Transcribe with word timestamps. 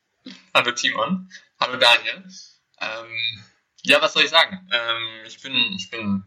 Hallo 0.55 0.71
Timon. 0.71 1.29
Hallo 1.59 1.77
Daniel. 1.77 2.23
Ähm, 2.83 3.43
ja, 3.83 4.01
was 4.01 4.13
soll 4.13 4.23
ich 4.23 4.29
sagen? 4.29 4.67
Ähm, 4.71 5.25
ich, 5.25 5.41
bin, 5.41 5.53
ich 5.77 5.89
bin 5.89 6.23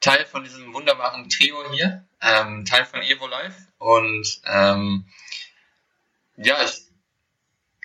Teil 0.00 0.24
von 0.26 0.44
diesem 0.44 0.72
wunderbaren 0.74 1.28
Trio 1.28 1.56
hier, 1.72 2.04
ähm, 2.20 2.64
Teil 2.64 2.84
von 2.84 3.02
Evo 3.02 3.26
Live 3.26 3.56
und 3.78 4.40
ähm, 4.46 5.06
ja, 6.36 6.56
ich, 6.64 6.82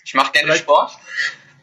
ich 0.06 0.14
mache 0.14 0.32
gerne 0.32 0.48
Vielleicht- 0.48 0.64
Sport. 0.64 0.98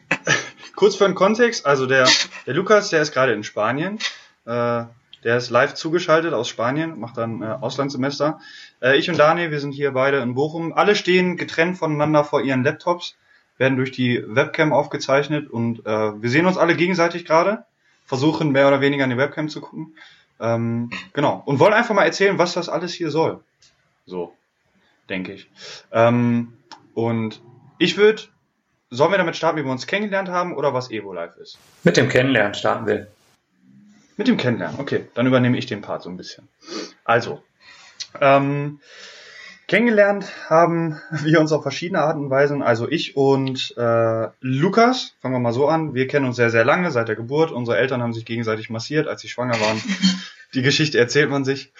Kurz 0.75 0.95
für 0.95 1.05
den 1.05 1.15
Kontext, 1.15 1.65
also 1.65 1.85
der, 1.85 2.09
der 2.45 2.53
Lukas, 2.53 2.89
der 2.89 3.01
ist 3.01 3.11
gerade 3.11 3.33
in 3.33 3.43
Spanien. 3.43 3.99
Äh, 4.45 4.85
der 5.23 5.37
ist 5.37 5.51
live 5.51 5.75
zugeschaltet 5.75 6.33
aus 6.33 6.49
Spanien, 6.49 6.99
macht 6.99 7.17
dann 7.17 7.43
äh, 7.43 7.45
Auslandssemester. 7.45 8.39
Äh, 8.81 8.97
ich 8.97 9.07
und 9.09 9.17
Daniel, 9.17 9.51
wir 9.51 9.59
sind 9.59 9.71
hier 9.73 9.91
beide 9.91 10.17
in 10.19 10.33
Bochum. 10.33 10.73
Alle 10.73 10.95
stehen 10.95 11.37
getrennt 11.37 11.77
voneinander 11.77 12.23
vor 12.23 12.41
ihren 12.41 12.63
Laptops, 12.63 13.15
werden 13.61 13.77
durch 13.77 13.91
die 13.91 14.21
Webcam 14.27 14.73
aufgezeichnet 14.73 15.49
und 15.49 15.85
äh, 15.85 16.21
wir 16.21 16.29
sehen 16.29 16.45
uns 16.45 16.57
alle 16.57 16.75
gegenseitig 16.75 17.23
gerade, 17.23 17.63
versuchen 18.05 18.51
mehr 18.51 18.67
oder 18.67 18.81
weniger 18.81 19.05
in 19.05 19.11
die 19.11 19.17
Webcam 19.17 19.47
zu 19.47 19.61
gucken. 19.61 19.95
Ähm, 20.41 20.89
genau. 21.13 21.41
Und 21.45 21.59
wollen 21.59 21.73
einfach 21.73 21.95
mal 21.95 22.03
erzählen, 22.03 22.37
was 22.37 22.53
das 22.53 22.67
alles 22.67 22.93
hier 22.93 23.11
soll. 23.11 23.39
So, 24.05 24.33
denke 25.07 25.33
ich. 25.33 25.47
Ähm, 25.91 26.53
und 26.93 27.41
ich 27.77 27.95
würde 27.95 28.23
Sollen 28.93 29.11
wir 29.11 29.17
damit 29.17 29.37
starten, 29.37 29.57
wie 29.57 29.63
wir 29.63 29.71
uns 29.71 29.87
kennengelernt 29.87 30.27
haben 30.27 30.53
oder 30.53 30.73
was 30.73 30.91
Evo 30.91 31.13
Live 31.13 31.37
ist? 31.37 31.57
Mit 31.85 31.95
dem 31.95 32.09
Kennenlernen 32.09 32.53
starten 32.53 32.85
wir. 32.85 33.07
Mit 34.17 34.27
dem 34.27 34.35
Kennenlernen, 34.35 34.81
okay. 34.81 35.07
Dann 35.13 35.25
übernehme 35.25 35.57
ich 35.57 35.65
den 35.65 35.81
Part 35.81 36.03
so 36.03 36.09
ein 36.09 36.17
bisschen. 36.17 36.49
Also, 37.05 37.41
ähm, 38.19 38.81
kennengelernt 39.71 40.25
haben 40.49 40.99
wir 41.23 41.39
uns 41.39 41.53
auf 41.53 41.61
verschiedene 41.61 42.01
Arten 42.01 42.25
und 42.25 42.29
Weisen. 42.29 42.61
Also 42.61 42.89
ich 42.89 43.15
und 43.15 43.73
äh, 43.77 44.27
Lukas, 44.41 45.15
fangen 45.21 45.35
wir 45.35 45.39
mal 45.39 45.53
so 45.53 45.69
an. 45.69 45.93
Wir 45.93 46.09
kennen 46.09 46.25
uns 46.25 46.35
sehr, 46.35 46.49
sehr 46.49 46.65
lange, 46.65 46.91
seit 46.91 47.07
der 47.07 47.15
Geburt. 47.15 47.53
Unsere 47.53 47.77
Eltern 47.77 48.03
haben 48.03 48.11
sich 48.11 48.25
gegenseitig 48.25 48.69
massiert, 48.69 49.07
als 49.07 49.21
sie 49.21 49.29
schwanger 49.29 49.57
waren. 49.61 49.81
Die 50.53 50.61
Geschichte 50.61 50.99
erzählt 50.99 51.29
man 51.29 51.45
sich 51.45 51.71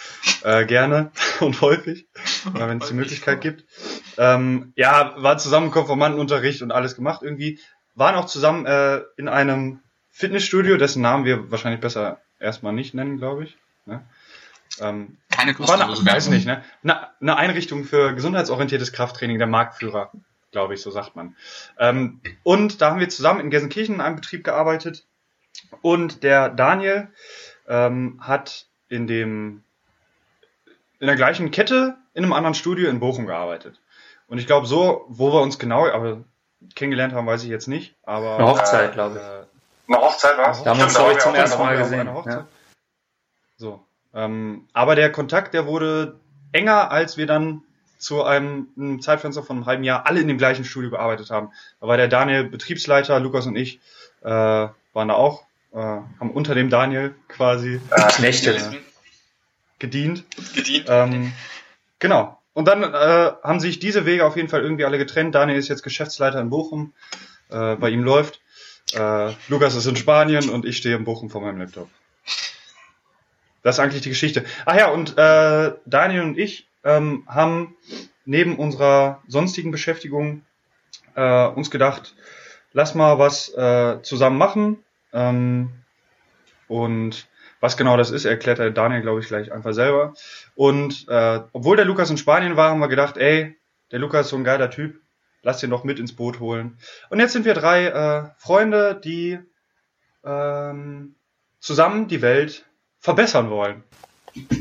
äh, 0.45 0.65
gerne 0.65 1.11
und 1.41 1.59
häufig, 1.59 2.07
äh, 2.55 2.59
wenn 2.65 2.77
es 2.77 2.87
die 2.87 2.93
Möglichkeit 2.93 3.41
gibt. 3.41 3.65
Ähm, 4.17 4.71
ja, 4.77 5.13
war 5.17 5.37
zusammen 5.37 5.69
Konformantenunterricht 5.69 6.61
und 6.61 6.71
alles 6.71 6.95
gemacht 6.95 7.23
irgendwie. 7.23 7.59
Waren 7.95 8.15
auch 8.15 8.25
zusammen 8.25 8.65
äh, 8.67 9.01
in 9.17 9.27
einem 9.27 9.81
Fitnessstudio, 10.11 10.77
dessen 10.77 11.01
Namen 11.01 11.25
wir 11.25 11.51
wahrscheinlich 11.51 11.81
besser 11.81 12.21
erstmal 12.39 12.71
nicht 12.71 12.93
nennen, 12.93 13.17
glaube 13.17 13.43
ich. 13.43 13.57
Ne? 13.85 14.01
Ähm, 14.79 15.17
Keine 15.41 15.59
war 15.59 15.75
eine, 15.75 15.85
kostenlose 15.85 16.05
weiß 16.05 16.25
Werbung. 16.25 16.33
nicht, 16.33 16.45
ne? 16.45 16.63
Eine, 16.83 17.07
eine 17.19 17.37
Einrichtung 17.37 17.83
für 17.83 18.13
gesundheitsorientiertes 18.13 18.91
Krafttraining, 18.93 19.37
der 19.37 19.47
Marktführer, 19.47 20.11
glaube 20.51 20.73
ich, 20.73 20.81
so 20.81 20.91
sagt 20.91 21.15
man. 21.15 21.35
Ähm, 21.77 22.21
und 22.43 22.81
da 22.81 22.91
haben 22.91 22.99
wir 22.99 23.09
zusammen 23.09 23.39
in 23.39 23.49
Gelsenkirchen 23.49 23.95
in 23.95 24.01
einem 24.01 24.15
Betrieb 24.15 24.43
gearbeitet. 24.43 25.05
Und 25.81 26.23
der 26.23 26.49
Daniel 26.49 27.09
ähm, 27.67 28.19
hat 28.21 28.67
in 28.89 29.07
dem 29.07 29.63
in 30.99 31.07
der 31.07 31.15
gleichen 31.15 31.49
Kette 31.51 31.97
in 32.13 32.23
einem 32.23 32.33
anderen 32.33 32.53
Studio 32.53 32.89
in 32.89 32.99
Bochum 32.99 33.25
gearbeitet. 33.25 33.81
Und 34.27 34.37
ich 34.37 34.47
glaube, 34.47 34.67
so, 34.67 35.05
wo 35.09 35.33
wir 35.33 35.41
uns 35.41 35.57
genau, 35.57 35.87
aber 35.87 36.23
kennengelernt 36.75 37.13
haben, 37.13 37.25
weiß 37.25 37.43
ich 37.43 37.49
jetzt 37.49 37.67
nicht. 37.67 37.95
Aber 38.03 38.37
Eine 38.37 38.47
Hochzeit, 38.47 38.93
glaube 38.93 39.15
ich. 39.15 39.21
Äh, 39.21 39.93
eine 39.93 40.05
Hochzeit 40.05 40.37
war 40.37 40.63
Da 40.63 40.69
haben 40.69 40.77
wir 40.77 40.85
uns, 40.85 40.93
glaube 40.93 41.11
ich, 41.13 41.17
zum 41.19 41.35
ersten 41.35 41.59
Mal 41.59 41.77
gesehen. 41.77 42.01
Eine 42.01 42.13
Hochzeit. 42.13 42.33
Ja. 42.33 42.47
So. 43.57 43.85
Ähm, 44.13 44.67
aber 44.73 44.95
der 44.95 45.11
Kontakt, 45.11 45.53
der 45.53 45.65
wurde 45.65 46.19
enger, 46.51 46.91
als 46.91 47.17
wir 47.17 47.25
dann 47.25 47.63
zu 47.97 48.23
einem, 48.23 48.67
einem 48.75 49.01
Zeitfenster 49.01 49.43
von 49.43 49.57
einem 49.57 49.65
halben 49.67 49.83
Jahr 49.83 50.07
alle 50.07 50.21
in 50.21 50.27
dem 50.27 50.37
gleichen 50.37 50.65
Studio 50.65 50.89
gearbeitet 50.89 51.29
haben. 51.29 51.51
Da 51.79 51.87
war 51.87 51.97
der 51.97 52.07
Daniel 52.07 52.45
Betriebsleiter, 52.45 53.19
Lukas 53.19 53.45
und 53.45 53.55
ich 53.55 53.79
äh, 54.21 54.27
waren 54.29 55.07
da 55.07 55.13
auch, 55.13 55.43
äh, 55.71 55.77
haben 55.77 56.31
unter 56.31 56.55
dem 56.55 56.69
Daniel 56.69 57.13
quasi 57.27 57.79
Knechte. 58.15 58.55
Ja. 58.55 58.71
gedient. 59.79 60.25
Gedient. 60.55 60.85
Ähm, 60.89 61.31
genau. 61.99 62.37
Und 62.53 62.67
dann 62.67 62.83
äh, 62.83 63.31
haben 63.43 63.59
sich 63.59 63.79
diese 63.79 64.05
Wege 64.05 64.25
auf 64.25 64.35
jeden 64.35 64.49
Fall 64.49 64.61
irgendwie 64.61 64.85
alle 64.85 64.97
getrennt. 64.97 65.35
Daniel 65.35 65.57
ist 65.57 65.69
jetzt 65.69 65.83
Geschäftsleiter 65.83 66.41
in 66.41 66.49
Bochum. 66.49 66.93
Äh, 67.49 67.75
bei 67.75 67.89
ihm 67.89 68.03
läuft. 68.03 68.41
Äh, 68.93 69.31
Lukas 69.47 69.75
ist 69.75 69.85
in 69.85 69.95
Spanien 69.95 70.49
und 70.49 70.65
ich 70.65 70.77
stehe 70.77 70.95
in 70.95 71.03
Bochum 71.03 71.29
vor 71.29 71.41
meinem 71.41 71.59
Laptop. 71.59 71.89
Das 73.63 73.75
ist 73.75 73.79
eigentlich 73.79 74.01
die 74.01 74.09
Geschichte. 74.09 74.43
Ach 74.65 74.75
ja, 74.75 74.89
und 74.89 75.17
äh, 75.17 75.73
Daniel 75.85 76.23
und 76.23 76.37
ich 76.37 76.67
ähm, 76.83 77.23
haben 77.27 77.75
neben 78.25 78.57
unserer 78.57 79.21
sonstigen 79.27 79.71
Beschäftigung 79.71 80.43
äh, 81.15 81.47
uns 81.47 81.71
gedacht, 81.71 82.15
lass 82.73 82.95
mal 82.95 83.19
was 83.19 83.53
äh, 83.53 84.01
zusammen 84.01 84.37
machen. 84.37 84.83
Ähm, 85.13 85.71
und 86.67 87.27
was 87.59 87.77
genau 87.77 87.97
das 87.97 88.11
ist, 88.11 88.25
erklärt 88.25 88.59
der 88.59 88.71
Daniel, 88.71 89.01
glaube 89.01 89.19
ich, 89.19 89.27
gleich 89.27 89.51
einfach 89.51 89.73
selber. 89.73 90.13
Und 90.55 91.07
äh, 91.07 91.41
obwohl 91.53 91.75
der 91.75 91.85
Lukas 91.85 92.09
in 92.09 92.17
Spanien 92.17 92.55
war, 92.57 92.71
haben 92.71 92.79
wir 92.79 92.87
gedacht, 92.87 93.17
ey, 93.17 93.57
der 93.91 93.99
Lukas 93.99 94.25
ist 94.25 94.29
so 94.31 94.37
ein 94.37 94.43
geiler 94.43 94.69
Typ, 94.69 94.99
lass 95.43 95.59
den 95.59 95.69
doch 95.69 95.83
mit 95.83 95.99
ins 95.99 96.15
Boot 96.15 96.39
holen. 96.39 96.77
Und 97.09 97.19
jetzt 97.19 97.33
sind 97.33 97.45
wir 97.45 97.53
drei 97.53 97.85
äh, 97.85 98.29
Freunde, 98.37 98.99
die 99.03 99.37
ähm, 100.23 101.15
zusammen 101.59 102.07
die 102.07 102.21
Welt 102.21 102.65
verbessern 103.01 103.49
wollen. 103.49 103.83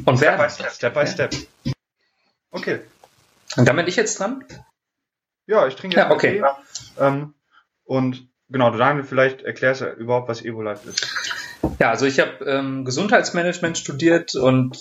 Und 0.04 0.20
wer? 0.20 0.50
Step 0.50 0.94
by 0.94 1.06
step. 1.06 1.32
Okay. 2.50 2.80
Und 3.56 3.68
damit 3.68 3.86
ich 3.88 3.96
jetzt 3.96 4.18
dran? 4.18 4.44
Ja, 5.46 5.66
ich 5.66 5.76
trinke 5.76 5.96
Ja, 5.96 6.04
jetzt 6.04 6.12
okay. 6.12 6.40
Kaffee. 6.40 6.62
Ähm, 6.98 7.34
und 7.84 8.28
genau, 8.48 8.70
Daniel, 8.70 9.04
vielleicht 9.04 9.42
erklärst 9.42 9.82
du 9.82 9.86
überhaupt, 9.86 10.28
was 10.28 10.44
Evo-Life 10.44 10.88
ist. 10.88 11.06
Ja, 11.78 11.90
also 11.90 12.06
ich 12.06 12.18
habe 12.18 12.44
ähm, 12.44 12.84
Gesundheitsmanagement 12.84 13.76
studiert 13.76 14.34
und 14.34 14.78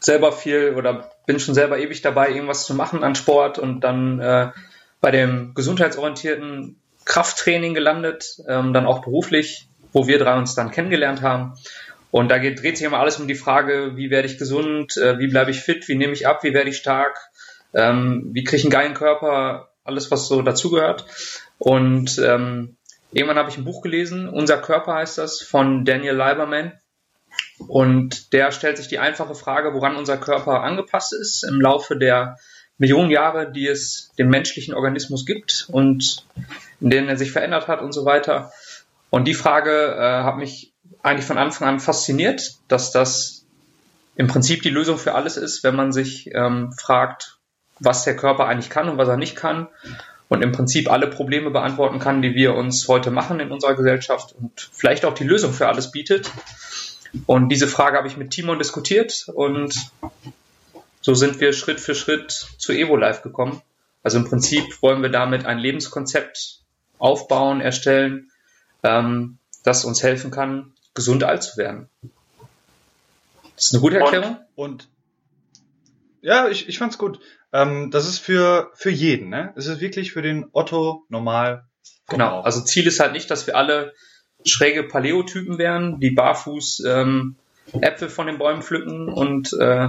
selber 0.00 0.32
viel 0.32 0.74
oder 0.76 1.10
bin 1.26 1.38
schon 1.38 1.54
selber 1.54 1.78
ewig 1.78 2.02
dabei, 2.02 2.30
irgendwas 2.30 2.64
zu 2.64 2.74
machen 2.74 3.04
an 3.04 3.14
Sport 3.14 3.58
und 3.58 3.80
dann 3.80 4.18
äh, 4.20 4.50
bei 5.00 5.10
dem 5.10 5.54
gesundheitsorientierten 5.54 6.80
Krafttraining 7.04 7.74
gelandet, 7.74 8.42
ähm, 8.48 8.72
dann 8.72 8.86
auch 8.86 9.02
beruflich, 9.02 9.68
wo 9.92 10.06
wir 10.06 10.18
drei 10.18 10.36
uns 10.38 10.54
dann 10.54 10.70
kennengelernt 10.70 11.22
haben. 11.22 11.54
Und 12.10 12.30
da 12.30 12.38
geht, 12.38 12.62
dreht 12.62 12.76
sich 12.76 12.86
immer 12.86 12.98
alles 12.98 13.18
um 13.20 13.28
die 13.28 13.34
Frage, 13.34 13.92
wie 13.96 14.10
werde 14.10 14.26
ich 14.26 14.38
gesund, 14.38 14.96
äh, 14.96 15.18
wie 15.18 15.28
bleibe 15.28 15.50
ich 15.50 15.60
fit, 15.60 15.86
wie 15.88 15.94
nehme 15.94 16.12
ich 16.12 16.26
ab, 16.26 16.42
wie 16.42 16.54
werde 16.54 16.70
ich 16.70 16.76
stark, 16.76 17.18
ähm, 17.72 18.30
wie 18.32 18.44
kriege 18.44 18.56
ich 18.56 18.64
einen 18.64 18.72
geilen 18.72 18.94
Körper, 18.94 19.70
alles 19.84 20.10
was 20.10 20.26
so 20.26 20.42
dazugehört. 20.42 21.06
Und 21.58 22.18
ähm, 22.18 22.76
irgendwann 23.12 23.38
habe 23.38 23.50
ich 23.50 23.58
ein 23.58 23.64
Buch 23.64 23.82
gelesen, 23.82 24.28
Unser 24.28 24.58
Körper 24.58 24.94
heißt 24.94 25.18
das, 25.18 25.40
von 25.40 25.84
Daniel 25.84 26.14
Leiberman. 26.14 26.72
Und 27.68 28.32
der 28.32 28.50
stellt 28.52 28.78
sich 28.78 28.88
die 28.88 28.98
einfache 28.98 29.34
Frage, 29.34 29.74
woran 29.74 29.96
unser 29.96 30.16
Körper 30.16 30.62
angepasst 30.62 31.12
ist 31.12 31.44
im 31.44 31.60
Laufe 31.60 31.96
der 31.96 32.36
Millionen 32.78 33.10
Jahre, 33.10 33.52
die 33.52 33.66
es 33.66 34.10
dem 34.18 34.30
menschlichen 34.30 34.74
Organismus 34.74 35.26
gibt 35.26 35.66
und 35.70 36.24
in 36.80 36.88
denen 36.88 37.08
er 37.08 37.18
sich 37.18 37.30
verändert 37.30 37.68
hat 37.68 37.82
und 37.82 37.92
so 37.92 38.06
weiter. 38.06 38.50
Und 39.10 39.28
die 39.28 39.34
Frage 39.34 39.94
äh, 39.98 40.22
hat 40.24 40.38
mich 40.38 40.69
eigentlich 41.02 41.26
von 41.26 41.38
Anfang 41.38 41.68
an 41.68 41.80
fasziniert, 41.80 42.56
dass 42.68 42.92
das 42.92 43.44
im 44.16 44.26
Prinzip 44.26 44.62
die 44.62 44.70
Lösung 44.70 44.98
für 44.98 45.14
alles 45.14 45.36
ist, 45.36 45.64
wenn 45.64 45.76
man 45.76 45.92
sich 45.92 46.30
ähm, 46.34 46.72
fragt, 46.72 47.38
was 47.78 48.04
der 48.04 48.16
Körper 48.16 48.46
eigentlich 48.46 48.70
kann 48.70 48.88
und 48.88 48.98
was 48.98 49.08
er 49.08 49.16
nicht 49.16 49.36
kann 49.36 49.68
und 50.30 50.42
im 50.42 50.52
Prinzip 50.52 50.90
alle 50.90 51.08
Probleme 51.08 51.50
beantworten 51.50 51.98
kann, 51.98 52.22
die 52.22 52.34
wir 52.34 52.54
uns 52.54 52.86
heute 52.86 53.10
machen 53.10 53.40
in 53.40 53.50
unserer 53.50 53.74
Gesellschaft 53.74 54.32
und 54.38 54.70
vielleicht 54.72 55.04
auch 55.04 55.14
die 55.14 55.24
Lösung 55.24 55.52
für 55.52 55.66
alles 55.66 55.90
bietet. 55.90 56.30
Und 57.26 57.48
diese 57.48 57.66
Frage 57.66 57.96
habe 57.96 58.06
ich 58.06 58.16
mit 58.16 58.30
Timon 58.30 58.58
diskutiert 58.58 59.26
und 59.34 59.74
so 61.00 61.14
sind 61.14 61.40
wir 61.40 61.52
Schritt 61.52 61.80
für 61.80 61.96
Schritt 61.96 62.30
zu 62.30 62.72
EvoLife 62.72 63.22
gekommen. 63.22 63.60
Also 64.04 64.18
im 64.18 64.24
Prinzip 64.24 64.80
wollen 64.82 65.02
wir 65.02 65.08
damit 65.08 65.46
ein 65.46 65.58
Lebenskonzept 65.58 66.60
aufbauen, 66.98 67.60
erstellen, 67.60 68.30
ähm, 68.84 69.39
das 69.62 69.84
uns 69.84 70.02
helfen 70.02 70.30
kann, 70.30 70.72
gesund 70.94 71.24
alt 71.24 71.42
zu 71.42 71.56
werden. 71.56 71.88
Das 73.56 73.66
ist 73.66 73.74
eine 73.74 73.80
gute 73.80 73.98
Erklärung. 73.98 74.38
Und, 74.54 74.70
und 74.70 74.88
ja, 76.22 76.48
ich, 76.48 76.68
ich 76.68 76.78
fand's 76.78 76.98
gut. 76.98 77.20
Ähm, 77.52 77.90
das 77.90 78.06
ist 78.06 78.18
für, 78.18 78.70
für 78.74 78.90
jeden, 78.90 79.28
ne? 79.28 79.52
Es 79.56 79.66
ist 79.66 79.80
wirklich 79.80 80.12
für 80.12 80.22
den 80.22 80.46
Otto 80.52 81.04
normal. 81.08 81.64
Genau. 82.08 82.40
Also 82.40 82.60
Ziel 82.62 82.86
ist 82.86 83.00
halt 83.00 83.12
nicht, 83.12 83.30
dass 83.30 83.46
wir 83.46 83.56
alle 83.56 83.94
schräge 84.44 84.84
Paleotypen 84.84 85.58
wären, 85.58 86.00
die 86.00 86.10
barfuß 86.10 86.84
ähm, 86.86 87.36
Äpfel 87.80 88.08
von 88.08 88.26
den 88.26 88.38
Bäumen 88.38 88.62
pflücken 88.62 89.08
und 89.08 89.52
äh, 89.52 89.88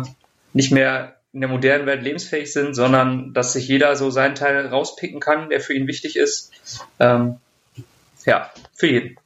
nicht 0.53 0.71
mehr 0.71 1.18
in 1.33 1.41
der 1.41 1.50
modernen 1.50 1.85
Welt 1.85 2.03
lebensfähig 2.03 2.51
sind, 2.51 2.73
sondern 2.75 3.33
dass 3.33 3.53
sich 3.53 3.68
jeder 3.68 3.95
so 3.95 4.09
seinen 4.09 4.35
Teil 4.35 4.68
rauspicken 4.68 5.19
kann, 5.19 5.50
der 5.50 5.62
für 5.62 5.73
ihn 5.73 5.88
wichtig 5.88 6.18
ist. 6.18 6.51
Ähm, 7.00 7.38
ja, 8.25 8.51
für 8.73 8.88
jeden. 8.88 9.18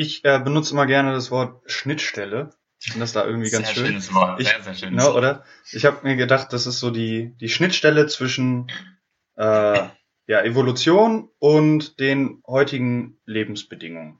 Ich 0.00 0.24
äh, 0.24 0.38
benutze 0.38 0.72
immer 0.72 0.86
gerne 0.86 1.12
das 1.12 1.30
Wort 1.30 1.60
Schnittstelle. 1.70 2.54
Ich 2.78 2.86
finde 2.86 3.00
das 3.00 3.12
da 3.12 3.26
irgendwie 3.26 3.50
ganz 3.50 3.66
sehr 3.66 3.74
schön. 3.74 3.86
Schönes 3.88 4.14
Wort. 4.14 4.40
Ich, 4.40 4.48
sehr, 4.48 4.62
sehr 4.62 4.72
schönes 4.72 5.04
ne, 5.04 5.10
Wort. 5.10 5.16
oder? 5.18 5.44
Ich 5.72 5.84
habe 5.84 5.98
mir 6.04 6.16
gedacht, 6.16 6.54
das 6.54 6.66
ist 6.66 6.80
so 6.80 6.90
die, 6.90 7.36
die 7.38 7.50
Schnittstelle 7.50 8.06
zwischen 8.06 8.72
äh, 9.36 9.78
ja, 10.26 10.42
Evolution 10.42 11.28
und 11.38 12.00
den 12.00 12.42
heutigen 12.46 13.18
Lebensbedingungen. 13.26 14.18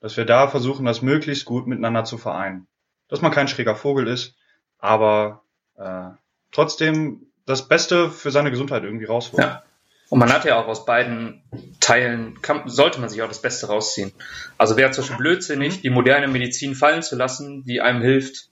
Dass 0.00 0.18
wir 0.18 0.26
da 0.26 0.48
versuchen, 0.48 0.84
das 0.84 1.00
möglichst 1.00 1.46
gut 1.46 1.66
miteinander 1.66 2.04
zu 2.04 2.18
vereinen. 2.18 2.66
Dass 3.08 3.22
man 3.22 3.32
kein 3.32 3.48
schräger 3.48 3.74
Vogel 3.74 4.08
ist, 4.08 4.36
aber 4.76 5.44
äh, 5.76 6.10
trotzdem 6.52 7.32
das 7.46 7.68
Beste 7.68 8.10
für 8.10 8.30
seine 8.30 8.50
Gesundheit 8.50 8.84
irgendwie 8.84 9.06
rausholt. 9.06 9.42
Ja. 9.42 9.62
Und 10.08 10.20
man 10.20 10.32
hat 10.32 10.44
ja 10.44 10.56
auch 10.60 10.68
aus 10.68 10.84
beiden 10.84 11.42
Teilen, 11.80 12.40
kann, 12.40 12.68
sollte 12.68 13.00
man 13.00 13.08
sich 13.08 13.22
auch 13.22 13.28
das 13.28 13.42
Beste 13.42 13.66
rausziehen. 13.66 14.12
Also 14.56 14.76
wäre 14.76 14.92
zum 14.92 15.02
Beispiel 15.02 15.16
blödsinnig, 15.16 15.80
die 15.80 15.90
moderne 15.90 16.28
Medizin 16.28 16.74
fallen 16.74 17.02
zu 17.02 17.16
lassen, 17.16 17.64
die 17.64 17.80
einem 17.80 18.02
hilft, 18.02 18.48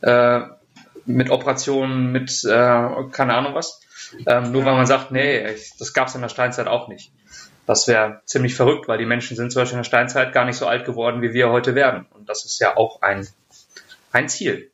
äh, 0.00 0.40
mit 1.04 1.30
Operationen, 1.30 2.12
mit 2.12 2.30
äh, 2.44 3.08
keine 3.12 3.34
Ahnung 3.34 3.54
was. 3.54 3.80
Ähm, 4.26 4.52
nur 4.52 4.64
weil 4.64 4.74
man 4.74 4.86
sagt, 4.86 5.10
nee, 5.10 5.46
ich, 5.50 5.72
das 5.78 5.92
gab 5.92 6.08
es 6.08 6.14
in 6.14 6.22
der 6.22 6.28
Steinzeit 6.28 6.66
auch 6.66 6.88
nicht. 6.88 7.12
Das 7.66 7.88
wäre 7.88 8.22
ziemlich 8.24 8.54
verrückt, 8.54 8.88
weil 8.88 8.98
die 8.98 9.06
Menschen 9.06 9.36
sind 9.36 9.52
zum 9.52 9.62
Beispiel 9.62 9.76
in 9.76 9.82
der 9.82 9.88
Steinzeit 9.88 10.32
gar 10.32 10.44
nicht 10.44 10.56
so 10.56 10.66
alt 10.66 10.84
geworden, 10.84 11.20
wie 11.20 11.34
wir 11.34 11.50
heute 11.50 11.74
werden. 11.74 12.06
Und 12.14 12.28
das 12.28 12.44
ist 12.44 12.60
ja 12.60 12.76
auch 12.76 13.02
ein, 13.02 13.26
ein 14.12 14.28
Ziel. 14.28 14.70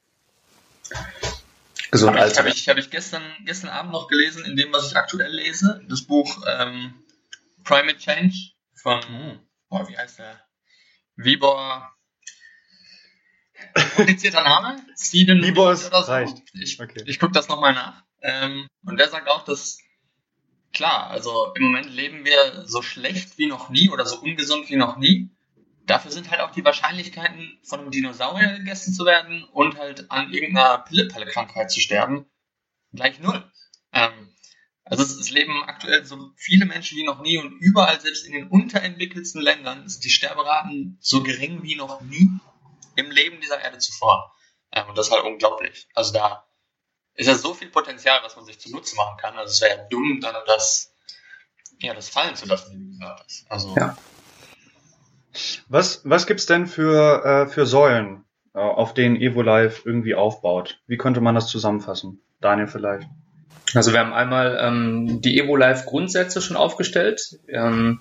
Gesund 1.93 2.17
Habe 2.17 2.19
ich, 2.19 2.25
alt 2.25 2.39
hab 2.39 2.47
ich, 2.47 2.69
hab 2.69 2.79
ich 2.79 2.91
gestern, 2.91 3.23
gestern 3.45 3.69
Abend 3.71 3.93
noch 3.93 4.09
gelesen, 4.09 4.45
in 4.47 4.57
dem, 4.57 4.73
was 4.73 4.91
ich 4.91 4.97
aktuell 4.97 5.31
lese, 5.31 5.81
das 5.89 6.03
Buch 6.03 6.43
ähm, 6.49 6.95
Primate 7.65 7.99
Change 7.99 8.35
von, 8.75 9.39
oh, 9.69 9.87
wie 9.89 9.97
heißt 9.97 10.19
der? 10.19 10.41
Vibor. 11.17 11.93
Komplizierter 13.97 14.43
Name? 14.43 14.83
Steven 14.99 15.43
Vibor 15.43 15.73
ist- 15.73 15.85
so. 15.85 15.97
reicht. 15.97 16.39
Ich, 16.55 16.81
Okay. 16.81 17.03
ich 17.07 17.21
gucke 17.21 17.33
das 17.33 17.49
nochmal 17.49 17.75
nach. 17.75 18.03
Ähm, 18.23 18.67
und 18.87 18.99
der 18.99 19.09
sagt 19.11 19.29
auch, 19.29 19.45
dass, 19.45 19.79
klar, 20.73 21.11
also 21.11 21.53
im 21.57 21.63
Moment 21.65 21.91
leben 21.93 22.25
wir 22.25 22.65
so 22.67 22.81
schlecht 22.83 23.37
wie 23.37 23.47
noch 23.47 23.69
nie 23.69 23.91
oder 23.91 24.07
so 24.07 24.19
ungesund 24.21 24.71
wie 24.71 24.77
noch 24.77 24.97
nie. 24.97 25.31
Dafür 25.87 26.11
sind 26.11 26.31
halt 26.31 26.41
auch 26.41 26.53
die 26.53 26.65
Wahrscheinlichkeiten, 26.65 27.59
von 27.65 27.81
einem 27.81 27.91
Dinosaurier 27.91 28.59
gegessen 28.59 28.95
zu 28.95 29.05
werden 29.05 29.45
und 29.45 29.79
halt 29.79 30.11
an 30.11 30.33
irgendeiner 30.33 30.79
Pillepalle-Krankheit 30.79 31.71
zu 31.71 31.81
sterben, 31.81 32.27
gleich 32.93 33.19
null. 33.19 33.45
Ähm, 33.93 34.35
also 34.85 35.03
es, 35.03 35.31
leben 35.31 35.63
aktuell 35.65 36.05
so 36.05 36.33
viele 36.37 36.67
Menschen 36.67 36.99
wie 36.99 37.05
noch 37.05 37.21
nie 37.21 37.39
und 37.39 37.53
überall, 37.59 38.01
selbst 38.01 38.27
in 38.27 38.33
den 38.33 38.49
unterentwickelsten 38.49 39.41
Ländern, 39.41 39.89
sind 39.89 40.05
die 40.05 40.11
Sterberaten 40.11 40.99
so 41.01 41.23
gering 41.23 41.63
wie 41.63 41.77
noch 41.77 42.01
nie 42.01 42.29
im 42.97 43.11
Leben 43.11 43.41
dieser 43.41 43.61
Erde 43.61 43.79
zuvor. 43.79 44.35
Ähm, 44.73 44.89
und 44.89 44.99
das 44.99 45.07
ist 45.07 45.13
halt 45.13 45.25
unglaublich. 45.25 45.89
Also 45.95 46.13
da 46.13 46.47
ist 47.15 47.27
ja 47.27 47.35
so 47.35 47.55
viel 47.55 47.69
Potenzial, 47.69 48.21
was 48.23 48.37
man 48.37 48.45
sich 48.45 48.59
zunutze 48.61 48.97
machen 48.97 49.17
kann. 49.19 49.37
Also 49.37 49.53
es 49.53 49.61
wäre 49.61 49.79
ja 49.79 49.89
dumm, 49.89 50.21
dann 50.21 50.35
das, 50.47 50.95
ja, 51.79 51.95
das 51.95 52.09
fallen 52.09 52.37
zu 52.37 52.47
lassen, 52.47 52.73
wie 52.73 52.85
du 52.85 52.91
gesagt 52.91 53.25
hast. 53.25 53.51
Also 53.51 53.75
Ja. 53.77 53.97
Was, 55.69 56.03
was 56.05 56.27
gibt's 56.27 56.47
denn 56.47 56.67
für, 56.67 57.25
äh, 57.25 57.47
für 57.47 57.67
Säulen, 57.67 58.25
äh, 58.55 58.59
auf 58.59 58.95
denen 58.95 59.17
EvoLife 59.17 59.83
irgendwie 59.85 60.15
aufbaut? 60.15 60.81
Wie 60.87 60.97
könnte 60.97 61.21
man 61.21 61.35
das 61.35 61.49
zusammenfassen? 61.49 62.21
Daniel 62.41 62.67
vielleicht. 62.67 63.09
Also 63.75 63.93
wir 63.93 64.01
haben 64.01 64.13
einmal 64.13 64.59
ähm, 64.61 65.23
die 65.23 65.41
EvoLife 65.41 65.87
Grundsätze 65.87 66.43
schon 66.43 66.57
aufgestellt. 66.57 67.39
Ähm, 67.49 68.01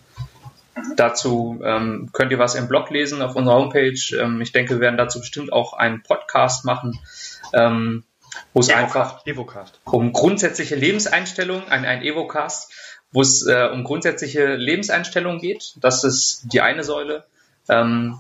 dazu 0.95 1.62
ähm, 1.63 2.10
könnt 2.12 2.31
ihr 2.31 2.39
was 2.39 2.56
im 2.56 2.68
Blog 2.68 2.89
lesen 2.89 3.22
auf 3.22 3.36
unserer 3.36 3.56
Homepage. 3.56 4.00
Ähm, 4.19 4.42
ich 4.42 4.51
denke, 4.51 4.75
wir 4.75 4.81
werden 4.81 4.98
dazu 4.98 5.19
bestimmt 5.19 5.54
auch 5.54 5.74
einen 5.74 6.04
Podcast 6.04 6.66
machen, 6.66 7.00
ähm, 7.54 8.04
wo 8.54 8.60
es 8.60 8.69
einfach 8.69 9.25
Evocast. 9.25 9.80
um 9.86 10.13
grundsätzliche 10.13 10.75
Lebenseinstellungen, 10.75 11.68
ein, 11.69 11.86
ein 11.86 12.01
Evocast, 12.01 12.74
wo 13.11 13.21
es 13.21 13.45
äh, 13.45 13.69
um 13.71 13.83
grundsätzliche 13.83 14.55
Lebenseinstellungen 14.55 15.39
geht. 15.39 15.73
Das 15.81 16.03
ist 16.03 16.43
die 16.53 16.61
eine 16.61 16.83
Säule. 16.83 17.25
Ähm, 17.69 18.19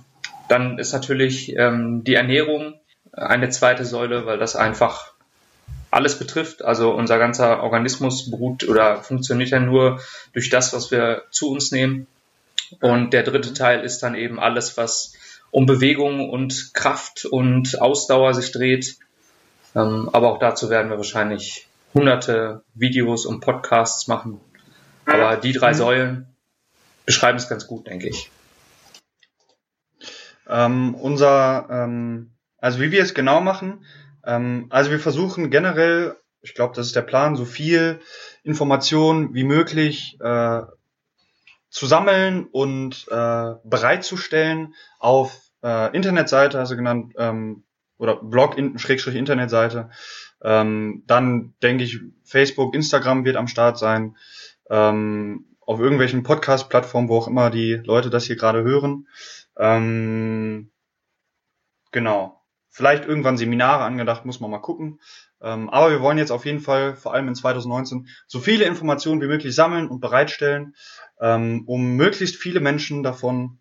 dann 0.49 0.79
ist 0.79 0.91
natürlich 0.91 1.55
ähm, 1.55 2.03
die 2.03 2.15
Ernährung 2.15 2.75
eine 3.13 3.49
zweite 3.49 3.85
Säule, 3.85 4.25
weil 4.25 4.37
das 4.37 4.55
einfach 4.55 5.11
alles 5.91 6.17
betrifft. 6.17 6.63
Also 6.63 6.91
unser 6.91 7.19
ganzer 7.19 7.63
Organismus 7.63 8.29
beruht 8.29 8.67
oder 8.67 9.03
funktioniert 9.03 9.49
ja 9.49 9.59
nur 9.59 9.99
durch 10.33 10.49
das, 10.49 10.73
was 10.73 10.91
wir 10.91 11.23
zu 11.31 11.51
uns 11.51 11.71
nehmen. 11.71 12.07
Und 12.79 13.11
der 13.11 13.23
dritte 13.23 13.53
Teil 13.53 13.83
ist 13.83 14.01
dann 14.01 14.15
eben 14.15 14.39
alles, 14.39 14.77
was 14.77 15.13
um 15.51 15.65
Bewegung 15.65 16.29
und 16.29 16.73
Kraft 16.73 17.25
und 17.25 17.81
Ausdauer 17.81 18.33
sich 18.33 18.51
dreht. 18.51 18.97
Ähm, 19.75 20.09
aber 20.13 20.31
auch 20.31 20.39
dazu 20.39 20.69
werden 20.69 20.89
wir 20.89 20.97
wahrscheinlich 20.97 21.67
hunderte 21.93 22.63
Videos 22.73 23.25
und 23.25 23.41
Podcasts 23.41 24.07
machen. 24.07 24.39
Aber 25.05 25.37
die 25.37 25.53
drei. 25.53 25.73
Säulen 25.73 26.35
beschreiben 27.05 27.37
es 27.37 27.49
ganz 27.49 27.67
gut, 27.67 27.87
denke 27.87 28.07
ich. 28.09 28.29
Ähm, 30.47 30.95
unser, 30.95 31.67
ähm, 31.69 32.31
also 32.57 32.79
wie 32.79 32.91
wir 32.91 33.01
es 33.01 33.13
genau 33.13 33.41
machen, 33.41 33.85
ähm, 34.25 34.67
also 34.69 34.91
wir 34.91 34.99
versuchen 34.99 35.49
generell, 35.49 36.17
ich 36.41 36.53
glaube, 36.53 36.75
das 36.75 36.87
ist 36.87 36.95
der 36.95 37.01
Plan, 37.01 37.35
so 37.35 37.45
viel 37.45 37.99
Information 38.43 39.33
wie 39.33 39.43
möglich 39.43 40.17
äh, 40.19 40.61
zu 41.69 41.85
sammeln 41.85 42.47
und 42.51 43.07
äh, 43.09 43.53
bereitzustellen 43.63 44.75
auf 44.99 45.39
äh, 45.63 45.95
Internetseite, 45.95 46.59
also 46.59 46.75
genannt, 46.75 47.13
ähm, 47.17 47.63
oder 47.97 48.15
Blog, 48.17 48.57
Schrägstrich 48.77 49.15
Internetseite. 49.15 49.89
Ähm, 50.43 51.03
dann 51.05 51.53
denke 51.61 51.83
ich, 51.83 51.99
Facebook, 52.23 52.73
Instagram 52.73 53.25
wird 53.25 53.35
am 53.37 53.47
Start 53.47 53.77
sein. 53.77 54.17
Ähm, 54.71 55.45
auf 55.59 55.79
irgendwelchen 55.79 56.23
Podcast-Plattformen, 56.23 57.07
wo 57.07 57.17
auch 57.17 57.27
immer 57.27 57.49
die 57.49 57.73
Leute 57.73 58.09
das 58.09 58.25
hier 58.25 58.35
gerade 58.35 58.63
hören. 58.63 59.07
Ähm, 59.57 60.71
genau. 61.91 62.41
Vielleicht 62.69 63.05
irgendwann 63.05 63.37
Seminare 63.37 63.83
angedacht, 63.83 64.25
muss 64.25 64.39
man 64.39 64.49
mal 64.49 64.59
gucken. 64.59 64.99
Ähm, 65.41 65.69
aber 65.69 65.91
wir 65.91 66.01
wollen 66.01 66.17
jetzt 66.17 66.31
auf 66.31 66.45
jeden 66.45 66.59
Fall, 66.61 66.95
vor 66.95 67.13
allem 67.13 67.27
in 67.27 67.35
2019, 67.35 68.07
so 68.27 68.39
viele 68.39 68.65
Informationen 68.65 69.21
wie 69.21 69.27
möglich 69.27 69.53
sammeln 69.53 69.87
und 69.87 69.99
bereitstellen, 69.99 70.75
ähm, 71.19 71.63
um 71.67 71.95
möglichst 71.95 72.37
viele 72.37 72.59
Menschen 72.59 73.03
davon, 73.03 73.59